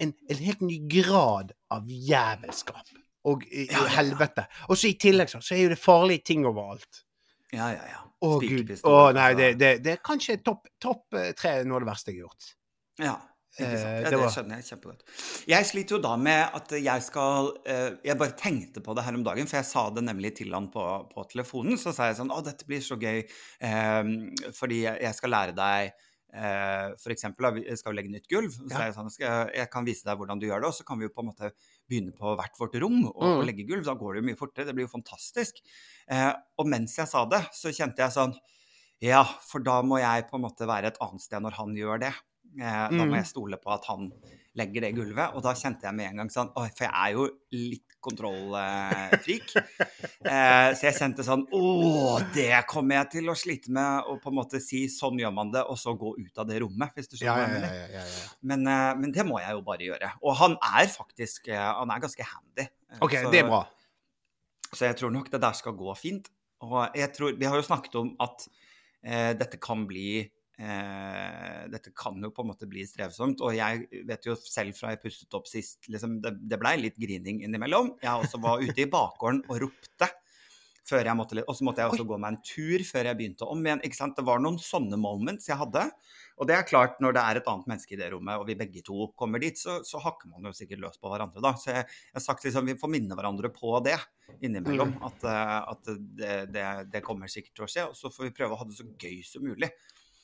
[0.00, 2.84] en, en helt ny grad av jævelskap.
[3.30, 4.46] Og i, Ja, ja, helvete.
[4.68, 7.04] Og så i tillegg så, så er jo det farlige ting overalt.
[7.52, 8.00] Ja, ja, ja.
[8.22, 8.70] Å gud.
[8.86, 9.38] Å nei, altså.
[9.40, 12.28] det, det, det er kanskje topp topp, eh, tre noe av det verste jeg har
[12.28, 12.50] gjort.
[13.02, 13.14] Ja.
[13.60, 15.02] Eh, Ja, det det, skjønner jeg kjempegodt.
[15.50, 19.18] Jeg sliter jo da med at jeg skal eh, Jeg bare tenkte på det her
[19.18, 21.76] om dagen, for jeg sa det nemlig til han på, på telefonen.
[21.76, 23.20] Så sa jeg sånn Å, dette blir så gøy,
[24.56, 25.92] fordi jeg skal lære deg
[26.32, 28.50] eh, for eksempel, skal vi legge nytt gulv.
[28.52, 28.86] Så Ja.
[28.86, 31.06] jeg sånn, skal jeg, kan vise deg hvordan du gjør det, og så kan vi
[31.06, 31.52] jo på en måte
[31.88, 33.46] begynne på hvert vårt rom og, og Mm.
[33.46, 33.84] legge gulv.
[33.84, 34.66] Da går det jo mye fortere.
[34.66, 35.60] Det blir jo fantastisk.
[36.08, 38.34] Eh, og mens jeg sa det, så kjente jeg sånn
[39.02, 41.98] Ja, for da må jeg på en måte være et annet sted når han gjør
[42.00, 42.14] det.
[42.60, 43.16] Eh, da må Mm.
[43.18, 44.12] jeg stole på at han
[44.58, 45.32] legger det gulvet.
[45.36, 49.52] Og da kjente jeg med en gang sånn Oi, for jeg er jo litt kontrollfrik.
[50.32, 51.62] eh, så jeg kjente sånn Å,
[52.34, 55.52] det kommer jeg til å slite med å på en måte si sånn gjør man
[55.54, 58.10] det, og så gå ut av det rommet, hvis du skjønner hva jeg mener.
[58.52, 60.12] Men, eh, men det må jeg jo bare gjøre.
[60.26, 62.68] Og han er faktisk eh, Han er ganske handy.
[62.68, 63.62] Eh, OK, så- det er bra.
[64.72, 66.28] så jeg tror nok det der skal gå fint.
[66.62, 68.44] Og jeg tror, vi har jo snakket om at
[69.02, 70.22] eh, dette kan bli
[70.58, 73.42] eh, Dette kan jo på en måte bli strevsomt.
[73.44, 76.98] Og jeg vet jo selv fra jeg pustet opp sist, liksom, det, det blei litt
[77.00, 77.94] grining innimellom.
[78.02, 80.10] Jeg også var ute i bakgården og ropte.
[80.82, 83.46] Før jeg måtte, og så måtte jeg også gå meg en tur før jeg begynte
[83.46, 83.80] om igjen.
[83.86, 84.16] ikke sant?
[84.18, 85.84] Det var noen sånne moments jeg hadde.
[86.42, 88.56] Og det er klart, når det er et annet menneske i det rommet, og vi
[88.58, 91.54] begge to kommer dit, så, så hakker man jo sikkert løs på hverandre da.
[91.60, 93.94] Så jeg, jeg har sagt liksom, vi får minne hverandre på det
[94.42, 94.96] innimellom.
[95.06, 97.88] At, eh, at det, det, det kommer sikkert til å skje.
[97.92, 99.70] Og så får vi prøve å ha det så gøy som mulig.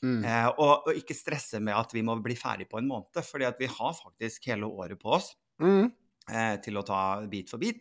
[0.05, 0.21] Mm.
[0.25, 3.45] Eh, og, og ikke stresse med at vi må bli ferdig på en måned, fordi
[3.49, 5.89] at vi har faktisk hele året på oss Mm.
[6.31, 7.81] eh, til å ta bit for bit.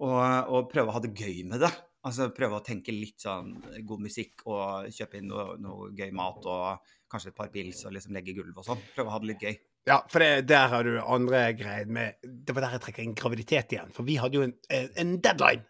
[0.00, 0.16] Og,
[0.48, 1.68] og prøve å ha det gøy med det.
[2.08, 3.50] Altså prøve å tenke litt sånn
[3.84, 6.78] god musikk og kjøpe inn noe, noe gøy mat og
[7.12, 8.80] kanskje et par pils og liksom legge gulv og sånn.
[8.94, 9.58] Prøve å ha det litt gøy.
[9.90, 13.14] Ja, for det, der har du andre greier med Det var der jeg trekker inn
[13.16, 13.92] graviditet igjen.
[13.92, 15.66] For vi hadde jo en, en deadline.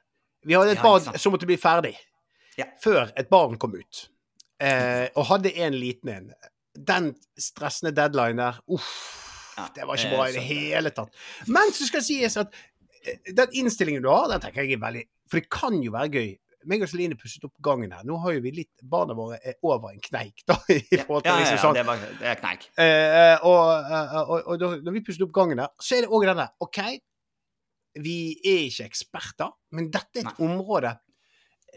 [0.47, 1.97] Vi hadde et Ja, barn som måtte bli ferdig
[2.59, 2.67] Ja.
[2.83, 4.05] før et barn kom ut.
[4.61, 6.29] Eh, og hadde en liten en.
[6.77, 8.93] Den stressende deadline der, uff.
[9.75, 11.17] Det var ikke bra i det hele tatt.
[11.53, 12.55] Men så skal sies at
[13.05, 16.13] eh, den innstillingen du har, den tenker jeg er veldig For det kan jo være
[16.15, 16.31] gøy.
[16.69, 18.05] Meg og Celine pusset opp gangen her.
[18.05, 20.59] Nå har jo vi litt Barna våre er over en kneik, da.
[20.69, 22.67] I forhold til Ja, ja, liksom ja, sånn det, var, det er kneik.
[22.85, 26.27] Eh, og, og, og, og når vi pusset opp gangen der, så er det òg
[26.29, 26.83] denne OK,
[28.01, 30.93] vi er ikke eksperter, men dette er et område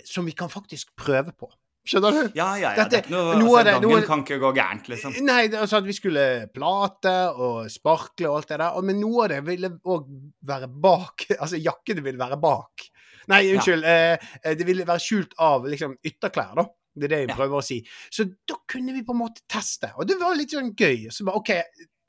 [0.06, 1.50] som vi kan faktisk prøve på.
[1.86, 2.20] Skjønner du?
[2.38, 2.84] Ja, ja, ja.
[2.84, 5.16] Dette- det er ikke noe, noe altså, det- gangen noe- kan ikke gå gærent, liksom.
[5.26, 9.30] Nei, altså at vi skulle plate og sparkle og alt det der, men noe av
[9.34, 10.06] det ville òg
[10.48, 11.26] være bak.
[11.42, 12.88] Altså jakkene ville være bak.
[13.28, 13.84] Nei, unnskyld.
[13.84, 14.18] Ja.
[14.44, 16.66] eh, det ville være skjult av liksom ytterklær, da.
[16.96, 17.36] Det er det jeg Ja.
[17.36, 17.82] prøver å si.
[18.12, 21.10] Så da kunne vi på en måte teste, og det var litt sånn gøy.
[21.12, 21.50] Så bare OK,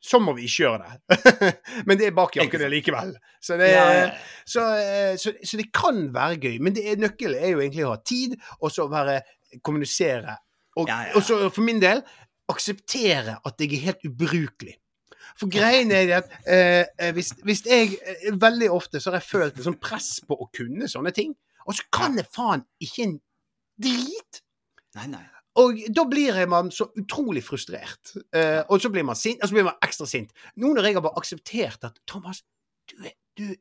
[0.04, 1.54] så må vi ikke gjøre det.
[1.86, 3.14] men det er bak jakkene likevel.
[3.40, 4.10] Så det, Ja, ja, ja.
[4.44, 7.86] så, eh, så, så det kan være gøy, men det er, nøkkelen er jo egentlig
[7.88, 9.22] å ha tid, og så være
[9.62, 10.38] kommunisere.
[10.76, 12.02] Og, Ja, ja, og så for min del
[12.50, 14.74] akseptere at jeg er helt ubrukelig.
[15.38, 19.18] For greien er det at eh, eh, hvis, hvis jeg eh, Veldig ofte så har
[19.18, 21.32] jeg følt et press på å kunne sånne ting,
[21.66, 23.14] og så kan jeg faen ikke en
[23.80, 24.42] drit.
[24.94, 25.24] Nei, nei.
[25.58, 28.14] Og da blir man så utrolig frustrert.
[28.34, 30.34] Eh, og så blir man sint, og så blir man ekstra sint.
[30.58, 32.42] Nå når jeg har bare akseptert at Thomas,
[32.90, 33.58] du er, du er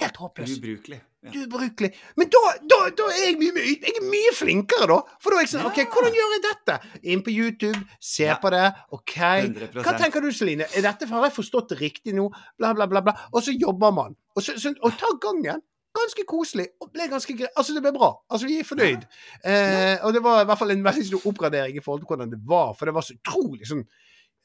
[0.00, 0.56] helt håpløs.
[0.58, 1.00] Ubrukelig.
[1.24, 1.30] Ja.
[1.32, 1.88] Du ubrukelig.
[2.20, 4.98] Men da, da, da er jeg mye, jeg er mye flinkere, da.
[5.24, 6.78] For da er jeg sånn OK, hvordan gjør jeg dette?
[7.14, 8.36] Inn på YouTube, se Ja.
[8.42, 8.64] på det.
[8.92, 9.14] OK.
[9.16, 9.78] 100%.
[9.86, 10.66] Hva tenker du, Celine?
[10.76, 12.28] Er dette Har jeg forstått det riktig nå?
[12.60, 13.00] Bla, bla, bla.
[13.00, 13.16] bla.
[13.32, 14.12] Og så jobber man.
[14.36, 15.64] Og, så, så, og tar gangen.
[15.94, 16.66] Ganske koselig.
[16.82, 17.52] Og ble ganske greit.
[17.56, 18.08] Altså, det ble bra.
[18.28, 19.04] Altså, vi er fornøyd.
[19.46, 22.32] Eh, og det var i hvert fall en veldig stor oppgradering i forhold til hvordan
[22.32, 23.84] det var, for det var så utrolig sånn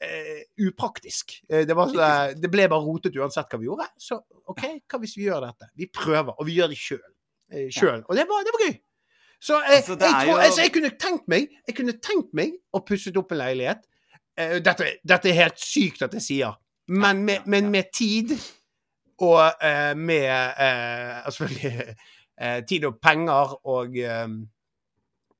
[0.02, 1.36] eh, upraktisk.
[1.48, 1.92] Eh, det, var
[2.34, 3.88] det ble bare rotet uansett hva vi gjorde.
[4.00, 5.70] Så OK, hva hvis vi gjør dette?
[5.78, 7.04] Vi prøver, og vi gjør det sjøl.
[7.50, 8.06] Eh.
[8.06, 8.78] Og det var, det var gøy.
[9.40, 12.34] Så jeg, Altså, jeg, er tror, jo- altså, jeg kunne tenkt meg Jeg kunne tenkt
[12.36, 13.86] meg å pusset opp en leilighet.
[14.36, 16.58] Eh, dette, dette er helt sykt at jeg sier,
[16.88, 18.34] men med, men med tid
[19.20, 20.26] og uh, med
[20.60, 21.94] uh, selvfølgelig
[22.40, 24.28] uh, tid og penger og eh,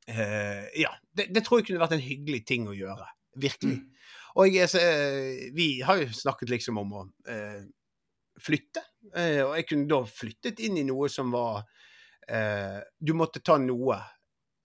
[0.08, 0.92] eh, Ja.
[1.16, 3.08] Det, det tror jeg kunne vært en hyggelig ting å gjøre.
[3.40, 3.80] Virkelig.
[3.80, 3.99] Mm.
[4.38, 7.62] Og jeg, så, eh, vi har jo snakket liksom om å eh,
[8.40, 8.84] flytte.
[9.16, 11.62] Eh, og jeg kunne da flyttet inn i noe som var
[12.28, 13.98] eh, Du måtte ta noe.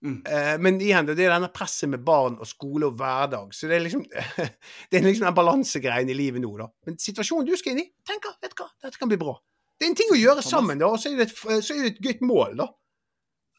[0.04, 0.20] Mm.
[0.28, 3.52] Eh, men igjen, det er denne presset med barn og skole og hverdag.
[3.56, 4.06] Så det er liksom
[4.90, 6.70] Det er liksom den balansegreien i livet nå, da.
[6.86, 9.36] Men situasjonen du skal inn i, tenker vet du hva, dette kan bli bra.
[9.76, 11.82] Det er en ting å gjøre sammen, da, og så er det et, så er
[11.84, 12.70] det et gøyt mål, da.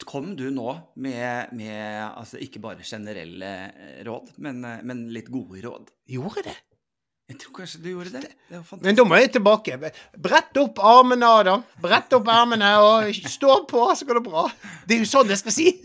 [0.06, 5.30] Kom du nå med, med altså ikke bare generelle eh, råd, men, eh, men litt
[5.34, 5.90] gode råd?
[6.14, 6.56] Gjorde det.
[7.28, 8.30] Jeg tror kanskje du gjorde det.
[8.48, 8.80] Det var.
[8.86, 9.76] Men da må jeg tilbake.
[10.16, 11.66] Brett opp armene, Adam.
[11.84, 14.46] Brett opp armene og stå på, så går det bra.
[14.88, 15.68] Det er jo sånn jeg skal si.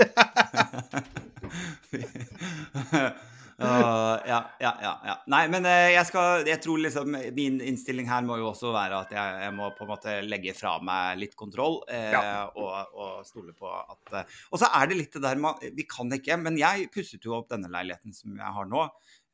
[3.62, 5.14] Uh, ja, ja, ja, ja.
[5.30, 9.02] Nei, men eh, jeg skal Jeg tror liksom Min innstilling her må jo også være
[9.04, 12.48] at jeg, jeg må på en måte legge fra meg litt kontroll eh, Ja.
[12.58, 15.86] og, og stole på at eh, Og så er det litt det der med Vi
[15.86, 18.86] kan ikke, men jeg pusset jo opp denne leiligheten som jeg har nå,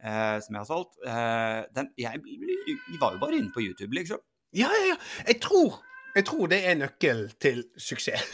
[0.02, 0.98] eh, som jeg har solgt.
[1.06, 4.20] Eh, den, jeg vi var jo bare inne på YouTube, liksom.
[4.56, 4.98] Ja, ja, ja.
[5.28, 5.78] Jeg tror
[6.18, 8.24] jeg tror det er nøkkelen til suksess.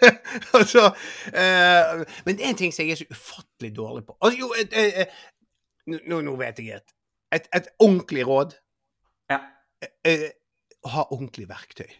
[0.58, 0.86] altså,
[1.34, 4.16] eh, men en ting som jeg er så ufattelig dårlig på.
[4.20, 6.94] Altså, jo, et, eh, eh, nå, nå vet jeg et,
[7.34, 8.56] et, et ordentlig råd.
[9.32, 9.40] Ja.
[10.06, 10.28] Eh,
[10.94, 11.90] ha ordentlig verktøy.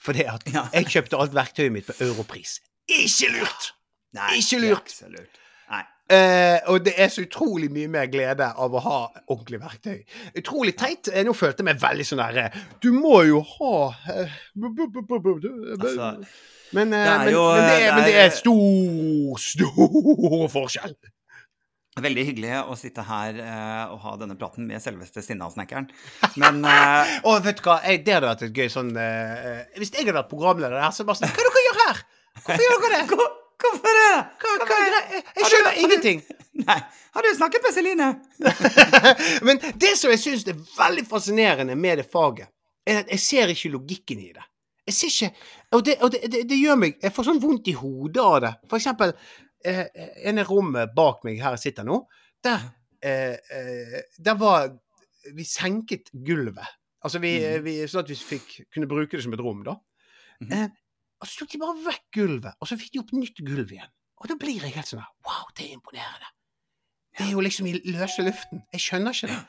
[0.00, 0.66] For det at Ja.
[0.72, 2.58] jeg kjøpte alt verktøyet mitt på europris.
[2.88, 3.72] Ikke lurt!
[4.16, 4.90] Nei, Ikke lurt.
[4.96, 5.39] ikke lurt.
[6.10, 8.96] Eh, og det er så utrolig mye mer glede av å ha
[9.30, 10.00] ordentlig verktøy.
[10.40, 11.10] Utrolig teit.
[11.26, 13.74] Nå følte jeg meg veldig sånn der eh, Du må jo ha
[15.78, 16.10] Altså,
[16.74, 20.94] men, det er men, jo, men, det, det men det stor, stor forskjell.
[22.00, 25.90] Veldig hyggelig å sitte her eh, og ha denne praten med selveste Sinnasnekkeren.
[26.42, 26.62] Men
[27.28, 30.32] Og vet du hva, jeg, det hadde vært et gøy sånn Hvis jeg hadde vært
[30.32, 32.02] programleder her, så bare sånn Hva er det dere gjør her?
[32.40, 33.30] Hvorfor gjør dere det?
[33.60, 34.12] hvor- Hvorfor det?
[34.40, 36.22] Hva, hva er det Jeg, jeg skjønner du- ingenting.
[36.66, 36.78] Nei.
[37.14, 38.08] Har du snakket med Celine?
[39.46, 42.48] Men det som jeg syns er veldig fascinerende med det faget,
[42.86, 44.44] er at jeg ser ikke logikken i det.
[44.88, 45.46] Jeg ser ikke
[45.76, 48.36] Og det, og det, det, det gjør meg Jeg får sånn vondt i hodet av
[48.42, 48.52] det.
[48.70, 49.12] For eksempel
[49.64, 49.84] eh,
[50.26, 52.00] ene rommet bak meg her jeg sitter nå,
[52.42, 52.64] der,
[53.04, 54.70] eh, eh, der var
[55.36, 56.66] Vi senket gulvet.
[57.04, 57.62] Altså vi, mm.
[57.64, 59.76] vi, sånn at vi fikk kunne bruke det som et rom, da.
[60.40, 60.52] Mhm.
[60.56, 60.68] Eh,
[61.20, 63.90] Og så tok de bare vekk gulvet, og så fikk de opp nytt gulv igjen.
[64.20, 66.30] Og da blir jeg helt sånn Wow, det er imponerende.
[67.16, 68.62] Det er jo liksom i løse luften.
[68.72, 69.40] Jeg skjønner ikke det.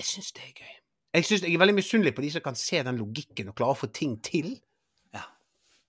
[0.00, 0.72] Jeg syns det er gøy.
[1.14, 3.76] Jeg, synes, jeg er veldig misunnelig på de som kan se den logikken og klare
[3.76, 4.48] å få ting til.
[5.14, 5.22] Ja.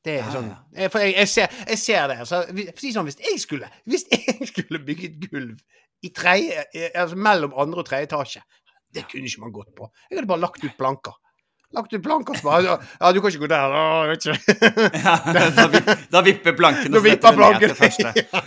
[0.06, 2.18] Det er sånn jeg, For jeg, jeg, ser, jeg ser det.
[2.30, 5.64] Så, vi- si sånn, hvis jeg skulle Hvis jeg skulle bygge et gulv
[6.06, 8.42] i eh, altså mellom andre og tredje etasje,
[8.94, 9.88] det kunne ikke man gått på.
[10.10, 11.16] Jeg hadde bare lagt ut planker.
[11.74, 13.74] Lagt ut planker bare Ja, du kan ikke gå der.
[13.74, 14.58] da, vet ikke.
[15.02, 15.16] Ja,
[15.56, 18.12] da, vipp, da vipper planken Da og setter du ned til første.
[18.22, 18.44] ja.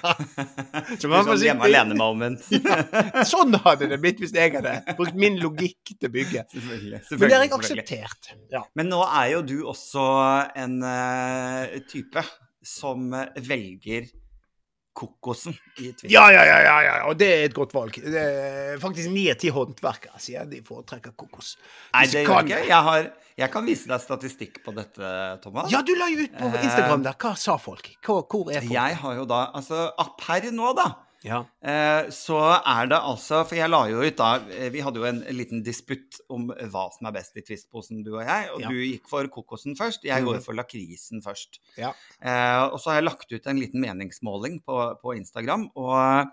[1.00, 2.46] Så man Sånn får si- hjemme alene-moment.
[3.32, 6.44] Sånn hadde det blitt hvis jeg hadde brukt min logikk til å bygge.
[6.54, 7.02] Selvfølgelig.
[7.10, 8.30] Men det har jeg akseptert.
[8.54, 8.62] Ja.
[8.78, 10.06] Men nå er jo du også
[10.56, 12.24] en uh, type
[12.68, 14.08] som eh, velger
[14.98, 16.10] kokosen i Twitter.
[16.10, 17.94] Ja, ja, ja, ja, ja, og det er et godt valg.
[18.02, 21.52] Det er faktisk ni av ti håndverkere sier de foretrekker kokos.
[21.94, 22.60] Nei, det gjør kan- ikke.
[22.72, 23.08] Jeg, har,
[23.38, 25.12] jeg kan vise deg statistikk på dette,
[25.44, 25.70] Thomas.
[25.70, 27.14] Ja, du la jo ut på Eh, Instagram der.
[27.22, 27.92] Hva sa folk?
[28.04, 28.72] Hvor, hvor er folk?
[28.74, 29.84] Jeg har jo da Altså,
[30.18, 30.88] per nå, da,
[31.24, 31.40] Ja.
[31.62, 35.04] eh, så er det altså For jeg la jo ut da eh, Vi hadde jo
[35.08, 38.50] en, liten disputt om hva som er best i Twist-posen, du og jeg.
[38.54, 38.68] Og Ja.
[38.68, 40.04] du gikk for kokosen først.
[40.04, 40.42] Jeg går Mhm.
[40.44, 41.58] for lakrisen først.
[41.76, 41.90] Ja.
[42.22, 46.26] Eh, og så har jeg lagt ut en liten meningsmåling på, på Instagram, og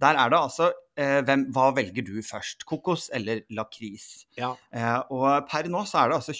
[0.00, 2.64] der er det altså hvem, Hva velger du først?
[2.66, 4.26] Kokos eller lakris?
[4.36, 4.54] ja.
[5.10, 6.32] Og per nå så er det altså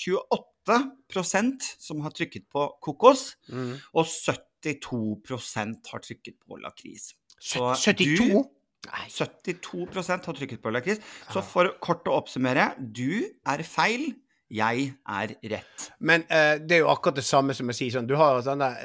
[0.66, 3.78] 28% som har trykket på kokos, Mm.
[3.94, 7.14] og 72% har trykket på lakris.
[7.40, 8.16] Så 72?
[8.28, 8.56] du-
[8.90, 9.06] Nei.
[9.12, 11.00] 72% har trykket på lakris.
[11.30, 14.14] Så for kort å oppsummere, du er feil,
[14.50, 15.90] jeg er rett.
[16.00, 18.58] Men eh, det er jo akkurat det samme som å si sånn Du har sånn
[18.64, 18.80] der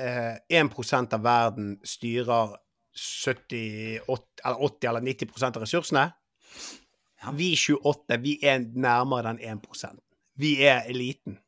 [0.52, 2.54] eh, 1 av verden styrer
[2.96, 6.06] 70, 80 eller 80 eller 90% av ressursene.
[7.24, 7.32] Ja.
[7.34, 10.00] Vi 28, vi er nærmere den 1%
[10.38, 11.40] Vi er eliten.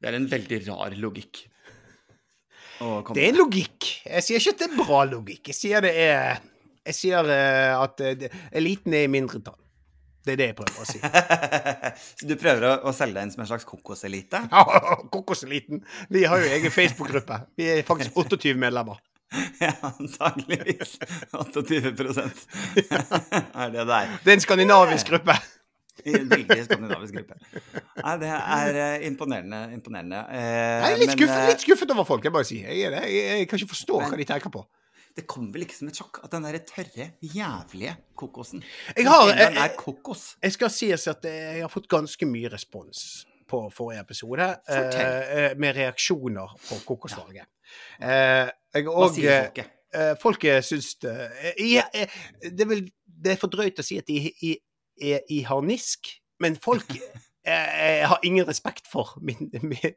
[0.00, 1.44] Det er en veldig rar logikk.
[3.14, 3.88] Det er logikk.
[4.06, 5.50] Jeg sier ikke at det er bra logikk.
[5.50, 6.38] Jeg sier det er
[6.88, 9.58] Jeg sier eh, at eh, eliten er i mindretall.
[10.24, 10.98] Det er det jeg prøver å si.
[12.20, 14.40] Så du prøver å, å selge deg inn som en slags kokoselite?
[14.52, 14.64] Ja,
[15.14, 15.82] Kokoseliten.
[16.12, 17.42] Vi har jo egen Facebook-gruppe.
[17.56, 19.00] Vi er faktisk 28 medlemmer.
[19.60, 20.96] Ja, antageligvis.
[21.36, 23.92] 28 er det der.
[23.98, 24.18] er.
[24.24, 25.36] Det er en skandinavisk gruppe.
[26.06, 27.38] I en veldig skandinavisk gruppe.
[28.04, 29.60] Nei, det er eh, imponerende.
[29.74, 30.20] imponerende.
[30.30, 32.68] Eh, Jeg er litt men, skuffet, eh, litt skuffet over folk, jeg bare sier.
[32.70, 34.64] Jeg, jeg, jeg, jeg kan ikke forstå hva de tenker på.
[35.18, 38.60] det kommer vel ikke som et sjokk at den derre tørre, jævlige kokosen
[38.96, 40.36] Jeg har- jeg- er kokos.
[40.42, 45.74] Jeg skal sies at jeg har fått ganske mye respons på forrige episode, eh, med
[45.74, 47.46] reaksjoner på kokosvalget.
[48.00, 48.50] Eh,
[48.84, 49.66] Hva sier folket?
[49.94, 52.06] eh, Folket syns det eh, ja, eh,
[52.44, 52.68] Det
[53.20, 54.58] det er for drøyt å si at de i-
[55.02, 56.92] er i harnisk, men folk
[57.48, 59.94] eh, har ingen respekt for, min, min,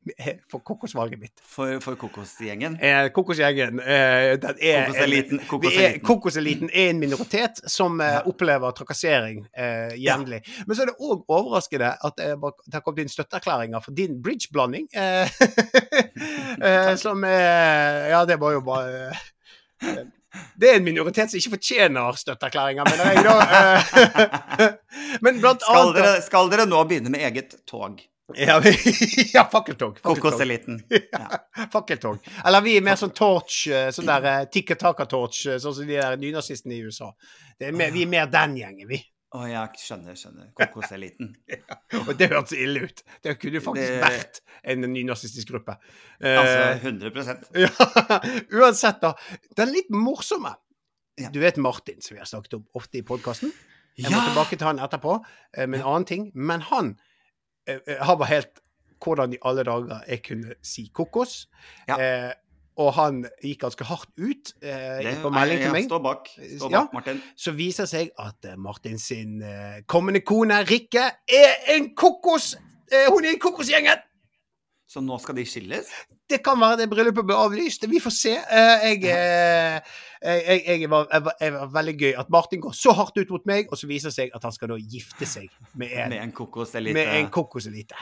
[0.52, 1.42] for kokosvalget mitt.
[1.44, 2.78] For, for kokosgjengen?
[2.82, 4.38] Eh, kokosgjengen eh, er
[4.88, 5.40] Kokoseliten.
[5.40, 6.06] Vi er, kokoseliten.
[6.06, 10.42] kokoseliten er en minoritet som eh, opplever trakassering eh, jevnlig.
[10.68, 14.88] Men så er det òg overraskende at det har kommet inn støtteerklæringer for din bridgeblanding.
[14.94, 15.30] Eh,
[16.68, 19.12] eh, som Ja, det var jo bare
[19.82, 20.08] eh,
[20.56, 23.36] Det er en minoritet som ikke fortjener støtteerklæringer, mener jeg, da.
[23.58, 24.70] Eh,
[25.26, 28.00] men blant Skal annet dere, skal dere nå begynne med eget tog?
[28.36, 28.78] Ja, vi,
[29.34, 30.02] ja fakkeltog.
[30.02, 30.84] Kokoseliten.
[31.12, 31.68] Ja.
[31.72, 32.18] Fakkeltog.
[32.46, 35.98] Eller vi er mer sånn torch, eh, sånn der uh, tikka-taka-torch, eh, sånn som de
[35.98, 37.12] der nynazistene i USA.
[37.60, 39.02] Det er mer, vi er mer den gjengen, vi.
[39.32, 40.48] Å, jeg skjønner, skjønner.
[40.60, 41.30] Kokoseliten.
[42.02, 43.04] Og det hørtes ille ut.
[43.24, 44.40] Det kunne faktisk Det- vært
[44.74, 45.78] en nynazistisk gruppe.
[46.20, 47.70] Eh, Altså 100 ja,
[48.60, 49.14] uansett, da.
[49.56, 50.52] Den litt morsomme.
[51.20, 51.30] Ja.
[51.32, 53.54] Du vet Martin, som vi har snakket om ofte i podkasten.
[54.00, 56.28] Jeg må tilbake til han etterpå eh, med en annen ting.
[56.36, 56.94] Men han
[57.68, 58.62] eh, eh, har bare helt
[59.02, 61.46] hvordan i alle dager jeg kunne si kokos.
[61.90, 61.96] Ja.
[61.98, 62.32] Eh,
[62.80, 65.86] og han gikk ganske hardt ut eh, Det, på melding til meg.
[65.90, 66.30] står bak.
[66.38, 66.84] Står Ja.
[66.86, 67.22] bak, Martin.
[67.36, 72.54] Så viser det seg at eh, Martin sin eh, kommende kone Rikke er en kokos!
[72.92, 74.08] Eh, hun er i kokosgjengen!
[74.92, 75.88] Så nå skal de skilles?
[76.28, 77.86] Det kan være det bryllupet blir avlyst.
[77.88, 78.34] Vi får se.
[78.36, 79.80] Eh, jeg, eh,
[80.24, 81.08] jeg, jeg, jeg, var,
[81.40, 84.12] jeg var veldig gøy at Martin går så hardt ut mot meg, og så viser
[84.12, 85.48] det seg at han skal da gifte seg
[85.80, 86.94] med en, Med en kokoselite?
[86.98, 87.96] med en kokoselite.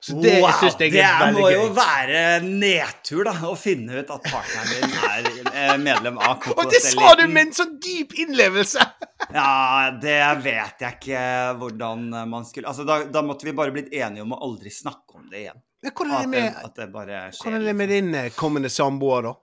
[0.00, 0.70] Så det wow!
[0.78, 1.54] det veldig må gøy.
[1.56, 6.70] jo være nedtur, da, å finne ut at partneren din er eh, medlem av Og
[6.70, 8.84] det sa du med en så dyp innlevelse!
[9.34, 11.22] Ja, det vet jeg ikke
[11.58, 15.18] hvordan man skulle Altså, da, da måtte vi bare blitt enige om å aldri snakke
[15.18, 15.58] om det igjen.
[15.82, 17.42] Men hvordan er det det, med, at det bare skjer.
[17.42, 19.34] hvordan er det med din eh, kommende samboer, da?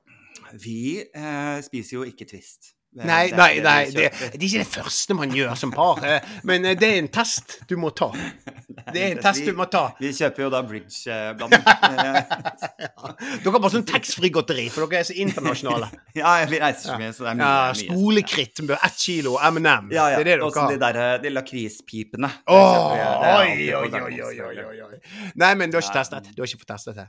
[0.63, 2.71] Vi eh, spiser jo ikke Twist.
[2.95, 5.99] Det- Nei, det nei, nei det, det er ikke det første man gjør som par,
[6.07, 8.09] eh, men det er en test du må ta.
[8.93, 9.83] Det er en test du må ta.
[9.99, 11.63] Vi kjøper jo da bridge-blanding.
[13.43, 15.89] Dere har bare sånn taxfree-godteri, for dere er så internasjonale.
[16.17, 17.49] ja, vi reiser så mye, så det er mye.
[17.49, 17.73] Ja.
[17.81, 19.91] Skolekritt med ett kilo M&M.
[19.95, 20.19] Ja, ja.
[20.21, 21.17] Det er det Også de dere har.
[21.19, 22.29] der de lakrispipene.
[22.31, 24.99] Det Åh, kjøper vi- det er oi, oi, oi, oi, oi, oi.
[25.35, 26.31] Nei, men du har ikke testet.
[26.35, 27.07] Du har ikke fått testet det.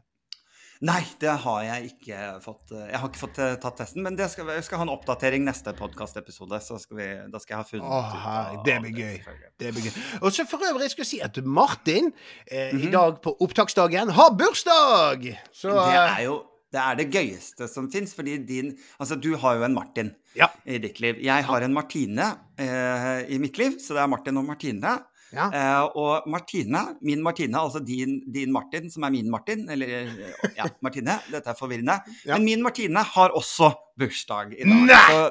[0.84, 2.72] Nei, det har jeg ikke fått.
[2.72, 4.92] eh, Jeg har ikke fått eh, tatt testen, men det skal, jeg skal ha en
[4.92, 6.58] oppdatering neste podkastepisode.
[6.60, 9.16] Så da skal jeg ha funnet Åh, ut av det blir gøy.
[9.58, 9.94] Det blir gøy.
[10.20, 12.12] Og så for øvrig skal jeg si at Martin
[12.50, 12.82] eh, Mhm.
[12.88, 15.38] i dag på opptaksdagen har bursdag!
[15.52, 19.36] Så Det eh, er jo det, er det gøyeste som fins, fordi din Altså, du
[19.36, 20.48] har jo en Martin Ja.
[20.66, 21.16] i ditt liv.
[21.22, 24.98] Jeg har en Martine eh, i mitt liv, så det er Martin og Martine.
[25.36, 25.46] Ja.
[25.52, 30.08] Eh, og Martine, min Martine, altså din, din Martin, som er min Martin, eller
[30.56, 31.98] ja, Martine, dette er forvirrende.
[32.24, 32.36] Ja.
[32.36, 34.86] Men min Martine har også bursdag i dag.
[34.88, 35.02] Nei!
[35.10, 35.28] Så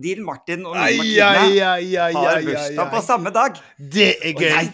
[0.00, 3.58] din Martin og min Martine ai, ai, ai, har bursdag på samme dag.
[3.76, 4.48] Det er gøy.
[4.48, 4.72] jeg,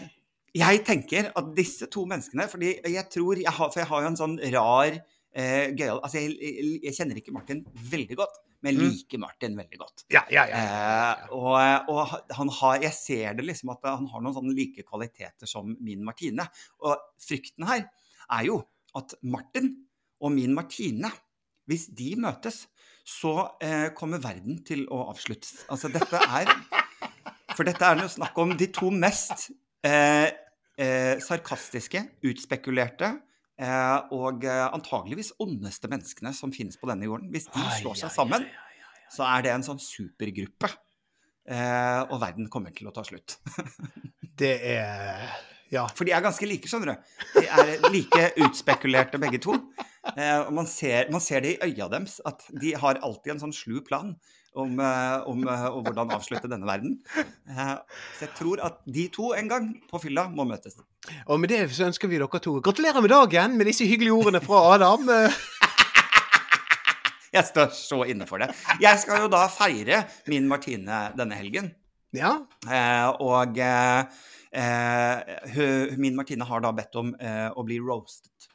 [0.57, 4.09] jeg tenker at disse to menneskene Fordi jeg tror jeg har, For jeg har jo
[4.09, 8.83] en sånn rar eh, gøyal Altså, jeg, jeg kjenner ikke Martin veldig godt, men jeg
[8.83, 8.93] Mm.
[8.97, 10.05] liker Martin veldig godt.
[10.11, 10.61] Ja, ja, ja.
[10.61, 14.83] Eh, og, og han har Jeg ser det liksom at han har noen sånne like
[14.83, 16.49] kvaliteter som min Martine.
[16.83, 17.87] Og frykten her
[18.27, 18.59] er jo
[18.99, 19.71] at Martin
[20.21, 21.13] og min Martine,
[21.71, 22.65] hvis de møtes,
[23.07, 25.61] så eh, kommer verden til å avsluttes.
[25.71, 26.51] Altså, dette er
[27.55, 29.51] For dette er jo snakk om de to mest
[29.87, 30.27] eh,
[30.77, 33.15] eh, sarkastiske, utspekulerte
[34.13, 37.31] og eh, antageligvis ondeste menneskene som finnes på denne jorden.
[37.33, 38.45] Hvis de slår seg sammen,
[39.13, 40.71] så er det en sånn supergruppe.
[41.47, 43.39] Eh, og verden kommer til å ta slutt.
[44.37, 45.31] Det er
[45.73, 45.87] Ja.
[45.97, 47.13] For de er ganske like, skjønner du.
[47.39, 49.55] De er like utspekulerte begge to.
[50.13, 53.47] Eh, og man ser, man ser det i øya deres, at de har alltid en
[53.47, 54.13] sånn slu plan
[54.57, 56.97] om, eh, om, eh, om hvordan avslutte denne verden.
[57.17, 57.75] Eh,
[58.19, 60.79] så jeg tror at de to en gang på fylla må møtes.
[61.29, 64.41] Og med det så ønsker vi dere to gratulerer med dagen med disse hyggelige ordene
[64.45, 65.07] fra Adam.
[67.37, 68.47] Jeg står så inne for det.
[68.81, 71.69] Jeg skal jo da feire min Martine denne helgen.
[72.17, 72.31] Ja.
[72.65, 74.05] Eh, og eh,
[74.57, 78.49] eh, hun- min Martine har da bedt om eh, å bli roastet.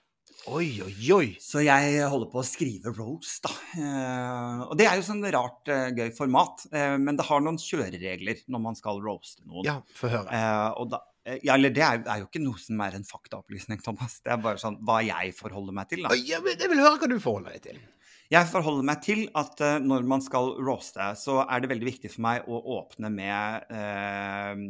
[0.50, 1.28] Oi, oi, oi.
[1.38, 3.52] Så jeg holder på å skrive roast, da.
[3.78, 7.60] Eh, og det er jo sånn rart eh, gøy format, eh, men det har noen
[7.62, 9.68] kjøreregler når man skal roaste noen.
[9.68, 10.34] Ja, få høre.
[10.34, 13.06] Eh, og da, eh, ja, eller det er, er jo ikke noe som er en
[13.06, 14.18] faktaopplysning, Thomas.
[14.26, 16.08] Det er bare sånn hva jeg forholder meg til.
[16.10, 16.18] da.
[16.18, 17.80] Ja, men Jeg vil høre hva du forholder deg til.
[18.32, 22.16] Jeg forholder meg til at eh, når man skal roaste, så er det veldig viktig
[22.16, 24.68] for meg å åpne med eh,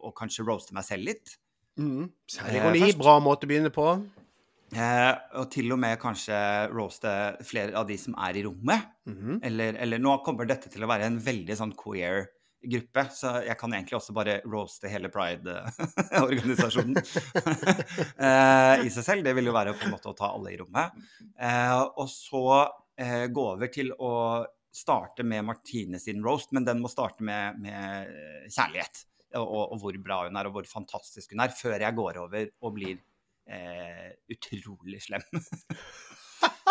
[0.00, 1.36] å kanskje roaste meg selv litt.
[1.76, 2.08] Mm.
[2.30, 2.84] Særlig ironi.
[2.88, 3.00] først.
[3.04, 3.88] Bra måte å begynne på.
[4.74, 6.36] Eh, og til og med kanskje
[6.72, 7.10] roaste
[7.46, 8.88] flere av de som er i rommet.
[9.06, 9.40] Mhm.
[9.42, 12.26] Eller, eller nå kommer dette til å være en veldig sånn queer
[12.64, 16.96] gruppe, så jeg kan egentlig også bare roaste hele Pride-organisasjonen
[18.28, 19.24] eh, i seg selv.
[19.26, 20.96] Det vil jo være på en måte å ta alle i rommet.
[21.36, 22.44] Eh, og så
[22.96, 24.12] eh, gå over til å
[24.74, 29.04] starte med Martine sin roast, men den må starte med, med kjærlighet.
[29.38, 32.48] Og, og hvor bra hun er, og hvor fantastisk hun er, før jeg går over
[32.62, 32.98] og blir
[33.46, 35.24] eh, utrolig slem.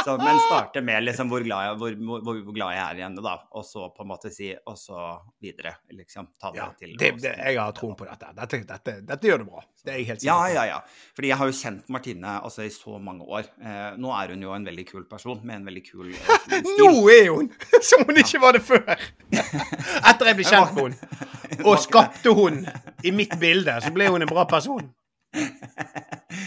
[0.05, 1.93] Så, men starte med liksom hvor, glad jeg, hvor,
[2.25, 3.36] hvor, hvor glad jeg er i henne, da.
[3.55, 4.97] Og så på en måte si Og så
[5.41, 6.27] videre, liksom.
[6.41, 8.31] Ta det Ja, til det, det, jeg har troen på dette.
[8.36, 8.95] Dette, dette.
[9.07, 9.63] dette gjør det bra.
[9.83, 10.49] Det er jeg helt sikker på.
[10.57, 10.79] ja, ja.
[11.15, 13.47] Fordi jeg har jo kjent Martine altså, i så mange år.
[13.62, 16.73] Eh, nå er hun jo en veldig kul person med en veldig kul eh, stil.
[16.81, 17.51] Nå er hun
[17.91, 18.83] som hun ikke var det før!
[18.89, 21.63] Etter jeg ble kjent med henne.
[21.63, 22.63] Og skapte hun
[23.05, 24.89] i mitt bilde, så ble hun en bra person.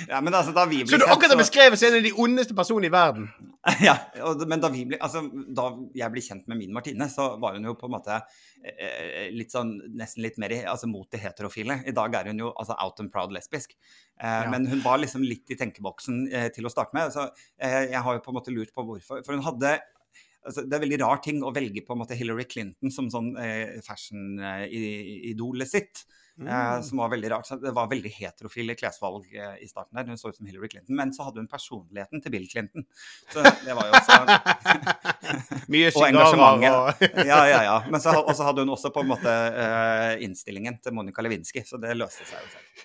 [0.09, 2.13] Ja, men altså, da vi ble Så du akkurat har beskrevet som en av de
[2.23, 3.29] ondeste personene i verden.
[3.83, 5.65] Ja, og, men da, vi ble, altså, da
[5.99, 8.19] jeg ble kjent med min Martine, så var hun jo på en måte
[8.63, 11.81] eh, litt sånn, nesten litt mer i- altså, mot det heterofile.
[11.91, 13.75] I dag er hun jo altså, out and proud lesbisk.
[14.21, 14.47] Eh, Ja.
[14.55, 17.11] Men hun var liksom litt i tenkeboksen eh, til å starte med.
[17.15, 17.27] Så
[17.59, 19.25] eh, jeg har jo på en måte lurt på hvorfor.
[19.27, 19.75] For hun hadde
[20.47, 23.33] altså, Det er veldig rar ting å velge på en måte Hillary Clinton som sånn
[23.43, 26.05] eh, fashion-idolet sitt.
[26.37, 26.49] Mm.
[26.53, 27.47] Eh, som var veldig rart.
[27.49, 30.05] Så det var veldig heterofile klesvalg eh, i starten der.
[30.11, 32.85] Hun så ut som Hillary Clinton, men så hadde hun personligheten til Bill Clinton.
[33.33, 34.19] Så det var jo også
[35.73, 37.17] Mye Og engasjementet.
[37.25, 37.79] Ja, ja, ja.
[37.89, 38.13] Men så
[38.45, 42.37] hadde hun også på en måte eh, innstillingen til Monica Lewinsky, så det løste seg
[42.45, 42.85] jo selv.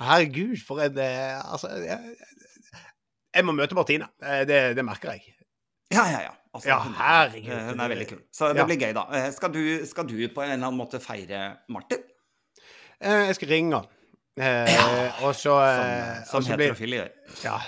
[0.00, 2.16] Herregud, for en eh, Altså jeg,
[3.36, 4.08] jeg må møte Martine.
[4.48, 5.36] Det, det merker jeg.
[5.92, 6.32] Ja, ja, ja.
[6.54, 7.52] Altså, Ja, herregud.
[7.68, 8.24] Hun er veldig kul.
[8.32, 8.66] Så det Ja.
[8.70, 9.04] blir gøy, da.
[9.34, 12.00] Skal du, skal du på en eller annen måte feire Martin?
[13.04, 13.88] Eh, Jeg skal ringe han.
[14.34, 17.10] Eh, og så Som, eh, som heterofile gjør.
[17.44, 17.58] Ja.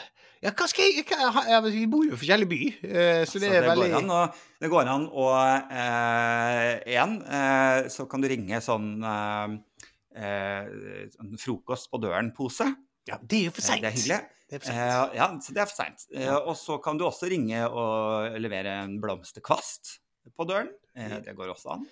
[0.43, 3.55] ja, hva skal jeg hva, Vi bor jo i forskjellig by, eh, så det Så
[3.55, 4.21] er det veldig går an å,
[4.65, 5.27] det går an å
[5.71, 10.65] eh, eh, så kan du ringe sånn eh,
[11.13, 12.67] sånn frokost på døren-pose.
[13.07, 13.85] Ja, det er jo for seint.
[13.85, 14.21] Det er hyggelig.
[14.47, 15.15] Det er sent.
[15.19, 16.07] Ja, så det er for seint.
[16.49, 19.99] Og så kan du også ringe og levere en blomsterkvast
[20.35, 20.73] på døren.
[20.97, 21.87] Det går også an.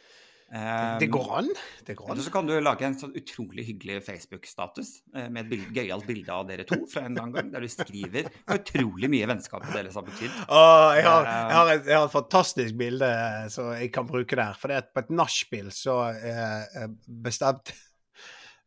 [0.54, 1.48] Eh, det går an.
[1.86, 2.12] Det går an.
[2.14, 6.06] Eller så kan du lage en sånn utrolig hyggelig Facebook-status eh, med et bild, gøyalt
[6.06, 10.06] bilde av dere to fra en gang, der du skriver utrolig mye vennskap deres har
[10.06, 10.36] betydd.
[10.46, 14.38] Åh, jeg, jeg, har et, jeg har et fantastisk bilde eh, som jeg kan bruke
[14.38, 14.54] der.
[14.60, 16.86] For det er på et nachspiel så eh,
[17.26, 17.74] bestemte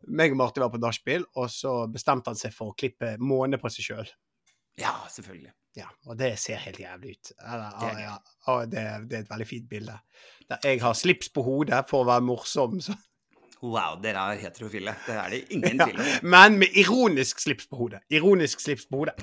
[0.07, 3.59] meg og Martin var på nachspiel, og så bestemte han seg for å klippe måne
[3.59, 4.11] på seg sjøl.
[4.77, 5.55] Ja, selvfølgelig.
[5.77, 7.31] Ja, og det ser helt jævlig ut.
[7.45, 8.15] Ah, ja,
[8.47, 9.99] ah, det, det er et veldig fint bilde.
[10.63, 12.79] Jeg har slips på hodet for å være morsom.
[12.81, 12.95] Så.
[13.61, 14.95] Wow, dere er heterofile.
[15.05, 16.09] Det er det ingen tvil om.
[16.33, 18.01] Men med ironisk slips på hodet.
[18.09, 19.17] Ironisk slips på hodet.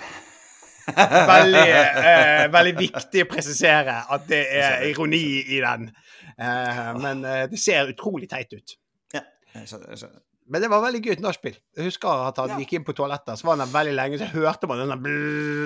[0.85, 5.25] Veldig, eh, veldig viktig å presisere at det er ironi
[5.57, 5.89] i den.
[6.37, 8.77] Eh, men eh, det ser utrolig teit ut.
[9.15, 9.25] Ja,
[9.55, 9.95] jeg skjønner.
[9.95, 10.23] Jeg skjønner.
[10.51, 11.55] Men det var veldig gøy nachspiel.
[11.77, 12.57] Jeg husker at han Ja.
[12.61, 14.93] gikk inn på toalettet, så var han der veldig lenge, så hørte man den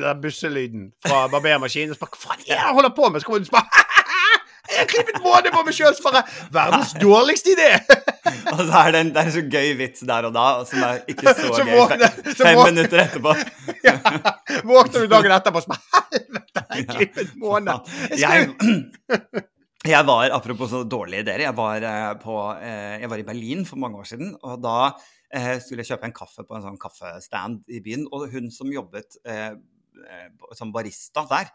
[0.03, 1.91] der busselyden fra barbermaskinen.
[1.91, 3.21] Og så bare Hva faen er det han holder på med?
[3.21, 3.67] Så kommer du bare
[4.69, 5.95] Jeg har klippet måne på meg sjøl!
[6.05, 6.23] Bare
[6.53, 7.69] Verdens dårligste idé!
[8.53, 10.83] Og så er det en, det er en så gøy vits der og da, som
[10.85, 12.73] er ikke så, Så gøy våkne, så fem våkne.
[12.75, 13.33] minutter etterpå.
[13.85, 13.95] Ja.
[14.69, 17.79] Våkner du dagen etterpå og så bare Helvete, jeg har klippet måne!
[18.13, 19.45] Jeg Jeg, skal- jeg
[20.07, 23.81] var, apropos så dårlige ideer, jeg var, eh, på, eh, jeg var i Berlin for
[23.81, 24.93] mange år siden, og da
[25.31, 28.71] eh, skulle jeg kjøpe en kaffe på en sånn kaffestand i byen, og hun som
[28.73, 29.19] jobbet
[30.55, 31.51] som barista der,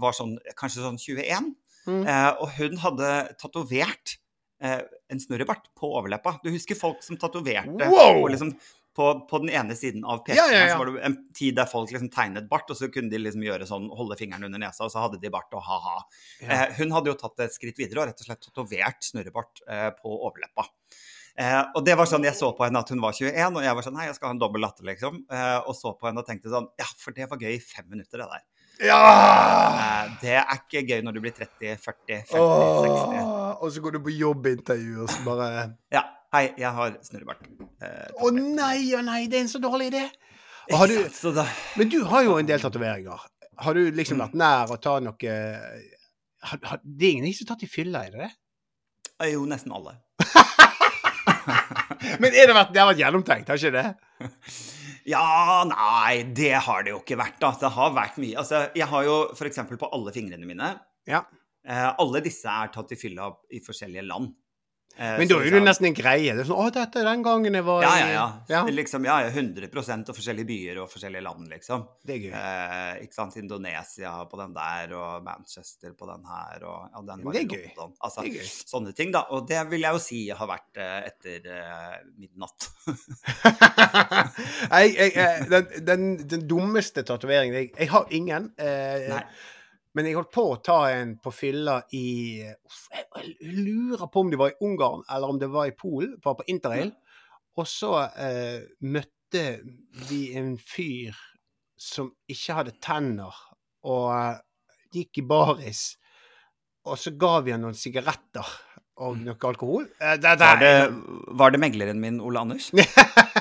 [0.00, 1.54] var sånn, kanskje sånn 21,
[1.88, 2.04] Mm.
[2.44, 4.18] og hun hadde tatovert
[4.60, 6.34] en snurrebart på overleppa.
[6.44, 8.20] Du husker folk som tatoverte Wow!
[8.20, 8.52] og liksom,
[8.96, 10.74] på, på den ene siden av Ja, pekefingeren, ja, ja.
[10.74, 13.44] så var det en tid der folk liksom tegnet bart, og så kunne de liksom
[13.46, 15.96] gjøre sånn, holde fingeren under nesa, og så hadde de bart og ha-ha.
[16.42, 16.50] Ja.
[16.56, 19.88] Eh, hun hadde jo tatt et skritt videre og rett og slett tatovert snurrebart eh,
[19.96, 20.66] på overleppa.
[21.40, 23.76] Eh, og det var sånn, Jeg så på henne at hun var 21, og jeg
[23.78, 25.22] var sånn Nei, jeg skal ha en dobbel latter, liksom.
[25.30, 27.86] Eh, og så på henne og tenkte sånn Ja, for det var gøy i fem
[27.88, 28.42] minutter, det der.
[28.90, 28.98] Ja!
[29.70, 33.20] Eh, det er ikke gøy når du blir 30, 40, 50, 60.
[33.60, 35.50] Og så går du på jobbintervju og så bare
[35.94, 36.04] Ja.
[36.30, 37.40] Hei, jeg har snurrebart.
[37.82, 40.04] Eh, Å nei, å nei, det er en så dårlig idé!
[40.70, 40.76] Du,
[41.10, 41.34] sant?
[41.34, 41.42] Da,
[41.80, 43.18] men du har jo en del tatoveringer.
[43.60, 44.28] Har du liksom Mm.
[44.28, 45.32] vært nær å ta noe
[46.42, 48.30] har, har, Det er ingen som har tatt i fylla, er det det?
[49.20, 49.96] eh, jo, nesten alle.
[52.22, 53.94] Men det, vært, det har vært gjennomtenkt, har ikke det?
[55.10, 57.38] Ja, nei, det har det jo ikke vært.
[57.40, 57.50] da.
[57.58, 58.36] Det har vært mye.
[58.38, 59.58] Altså, jeg har jo f.eks.
[59.80, 60.68] på alle fingrene mine
[61.08, 61.22] Ja.
[61.66, 64.34] eh, Alle disse er tatt i fylla i forskjellige land.
[64.98, 66.32] Eh, Men da er jo nesten en greie.
[66.36, 68.24] Det er sånn, å, dette er den gangen jeg var Ja, i ja, ja.
[68.52, 68.62] ja.
[68.74, 69.68] Liksom, ja, ja, 100
[70.10, 71.86] og forskjellige byer og forskjellige land, liksom.
[72.04, 72.32] Det er gøy.
[72.40, 73.36] Eh, ikke sant?
[73.40, 77.54] Indonesia på den der, og Manchester på den her, og ja, den var det er
[77.54, 77.64] gøy.
[77.78, 77.94] London.
[78.04, 78.50] Altså, Det er gøy.
[78.74, 79.22] sånne ting, da.
[79.30, 82.68] Og det vil jeg jo si har vært eh, etter eh, midnatt.
[84.74, 88.50] jeg, jeg, eh, den, den, den dummeste tatoveringen jeg, jeg har ingen.
[88.60, 89.24] Eh, Nei.
[89.96, 92.06] Men jeg holdt på å ta en på fylla i
[92.44, 96.14] jeg, lurer på om det var i Ungarn eller om det var i Polen.
[96.22, 96.92] Var på interrail.
[97.58, 99.44] Og så eh, møtte
[100.08, 101.16] vi en fyr
[101.80, 103.34] som ikke hadde tenner,
[103.88, 104.38] og eh,
[104.94, 105.82] gikk i baris.
[106.86, 108.46] Og så ga vi han noen sigaretter
[109.00, 109.88] og noe alkohol.
[109.98, 110.74] Eh, det, det, Var det,
[111.40, 112.70] var det megleren min, Ole Anders?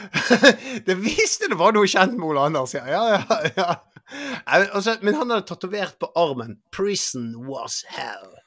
[0.86, 2.84] det visste det var noe kjent med Ole Anders, ja.
[2.88, 3.70] ja, ja, ja.
[4.46, 8.38] Altså, men han hadde tatovert på armen 'Prison was hell'.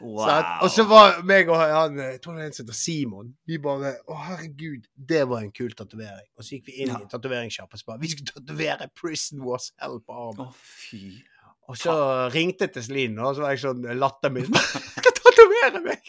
[0.00, 0.24] Wow.
[0.24, 0.46] Sant?
[0.64, 3.34] Og så var meg og han Jeg tror som heter Simon.
[3.44, 6.24] Vi bare Å, herregud, det var en kul tatovering.
[6.38, 7.02] Og så gikk vi inn Ja.
[7.04, 10.46] i tatoveringssjappa og sa Vi skulle tatovere 'Prison was hell' på armen.
[10.46, 11.20] Å, fy.
[11.68, 11.92] Og så
[12.32, 14.48] ringte jeg til Celine, og så var jeg sånn latter min.
[14.48, 16.00] Jeg skal tatovere meg!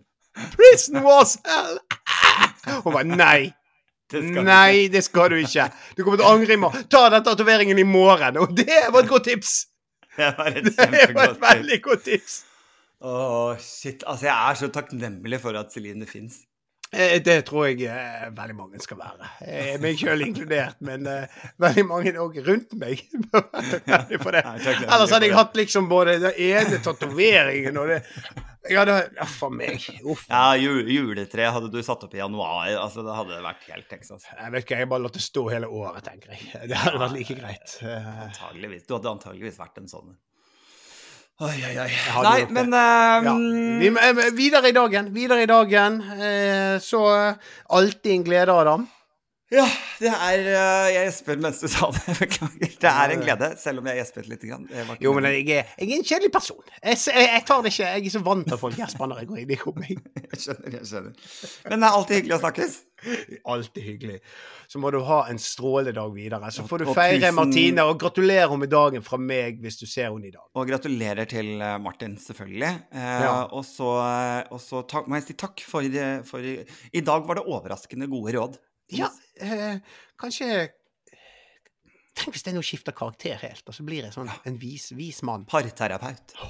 [0.54, 1.80] 'Prison was hell'!
[2.84, 3.52] Hun bare nei.
[4.10, 5.68] Det Nei, det skal du ikke.
[5.96, 6.86] Du kommer til å angre i morgen.
[6.90, 8.40] Ta den tatoveringen i morgen.
[8.42, 9.52] Og det var et godt tips!
[10.16, 11.42] Det var et kjempegodt tips.
[11.44, 12.38] veldig godt tips.
[13.00, 14.02] Åh, shit.
[14.04, 16.42] Altså, jeg er så takknemlig for at Celine fins.
[16.92, 19.28] Eh, Det tror jeg eh, veldig mange skal være.
[19.46, 23.04] Eh, meg sjøl inkludert, men eh, veldig mange òg rundt meg.
[24.24, 24.42] for det.
[24.42, 28.00] Er Ellers hadde jeg hatt liksom både den ene tatoveringen og det
[28.68, 29.86] Jeg hadde Uff a meg.
[30.04, 30.26] Uff.
[30.28, 32.66] Ja, jul, juletre hadde du satt opp i januar.
[32.82, 34.26] Altså, det hadde vært helt Texas.
[34.34, 36.66] Jeg vet ikke, jeg bare lot det stå hele året, tenker jeg.
[36.68, 37.76] Det hadde vært like greit.
[38.26, 38.84] Antageligvis.
[38.90, 40.12] Du hadde antageligvis vært en sånn.
[41.40, 41.92] Oi, oi, oi.
[42.20, 43.32] Nei, men ehm, Ja.
[43.80, 45.06] Vi, eh, videre i dagen.
[45.14, 45.96] Videre i dagen.
[46.20, 47.34] Eh, så eh,
[47.72, 48.84] alltid en glede, Adam.
[49.50, 49.64] Ja,
[49.98, 52.02] det er eh, Jeg gjespet mens du sa det.
[52.20, 52.74] Beklager.
[52.84, 54.44] Det er en glede, selv om jeg gjespet litt.
[55.02, 56.60] Jo, men jeg er, jeg er en kjedelig person.
[56.84, 59.30] Jeg, jeg, tar det ikke Jeg er så vant til at folk gjesper når jeg
[59.32, 60.06] går inn i rommet.
[60.30, 61.16] Jeg skjønner, jeg skjønner.
[61.66, 62.76] Men det er alltid hyggelig å snakkes.
[63.50, 64.18] Alltid hyggelig.
[64.70, 66.52] Så må du ha en strålende dag videre.
[66.54, 70.30] Så får du feire Martine, og gratulerer med dagen fra meg hvis du ser henne
[70.30, 70.46] i dag.
[70.54, 72.72] Og gratulerer til eh, Martin, selvfølgelig.
[72.94, 73.34] Eh, Ja.
[73.50, 73.90] Og så,
[74.54, 75.98] og så takk, må jeg si takk for,
[76.30, 78.60] for I dag var det overraskende gode råd.
[78.94, 79.10] Ja,
[79.44, 79.80] eh,
[80.20, 80.68] kanskje
[82.20, 85.22] Tenk hvis jeg nå skifter karakter helt, og så blir jeg sånn en vis, vis
[85.24, 85.46] mann.
[85.48, 86.34] Parterapeut.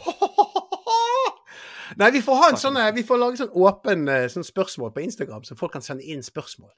[2.00, 5.04] Nei, vi får ha en sånn Vi får lage sånn åpen eh, sånn spørsmål på
[5.04, 6.72] Instagram, så folk kan sende inn spørsmål.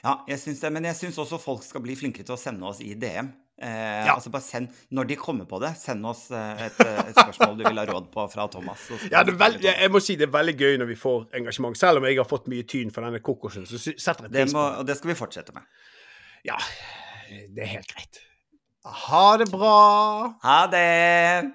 [0.00, 2.68] Ja, jeg syns det, men jeg syns også folk skal bli flinkere til å sende
[2.68, 3.32] oss i DM.
[3.60, 4.14] Eh, Ja.
[4.14, 7.58] Altså bare send, Når de kommer på det, send oss eh, et, eh, et spørsmål
[7.58, 8.86] du vil ha råd på fra Thomas.
[9.12, 11.76] Ja, det er veld, jeg må si det er veldig gøy når vi får engasjement.
[11.76, 14.64] Selv om jeg har fått mye tyn for denne kokosen, så setter jeg pris på
[14.64, 14.78] det.
[14.80, 15.68] og det skal vi fortsette med.
[16.48, 16.56] Ja,
[17.28, 18.22] det er helt greit.
[18.84, 19.76] Ha det bra!
[20.42, 21.52] Ha det!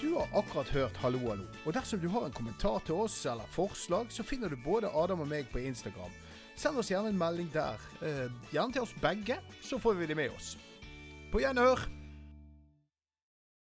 [0.00, 1.44] Du har akkurat hørt Hallo, hallo.
[1.66, 5.20] Og dersom du har en kommentar til oss eller forslag, så finner du både Adam
[5.20, 6.10] og meg på Instagram.
[6.60, 7.80] Send oss gjerne en melding der.
[8.04, 10.58] Eh, gjerne til oss begge, så får vi det med oss.
[11.32, 11.86] På gjenhør.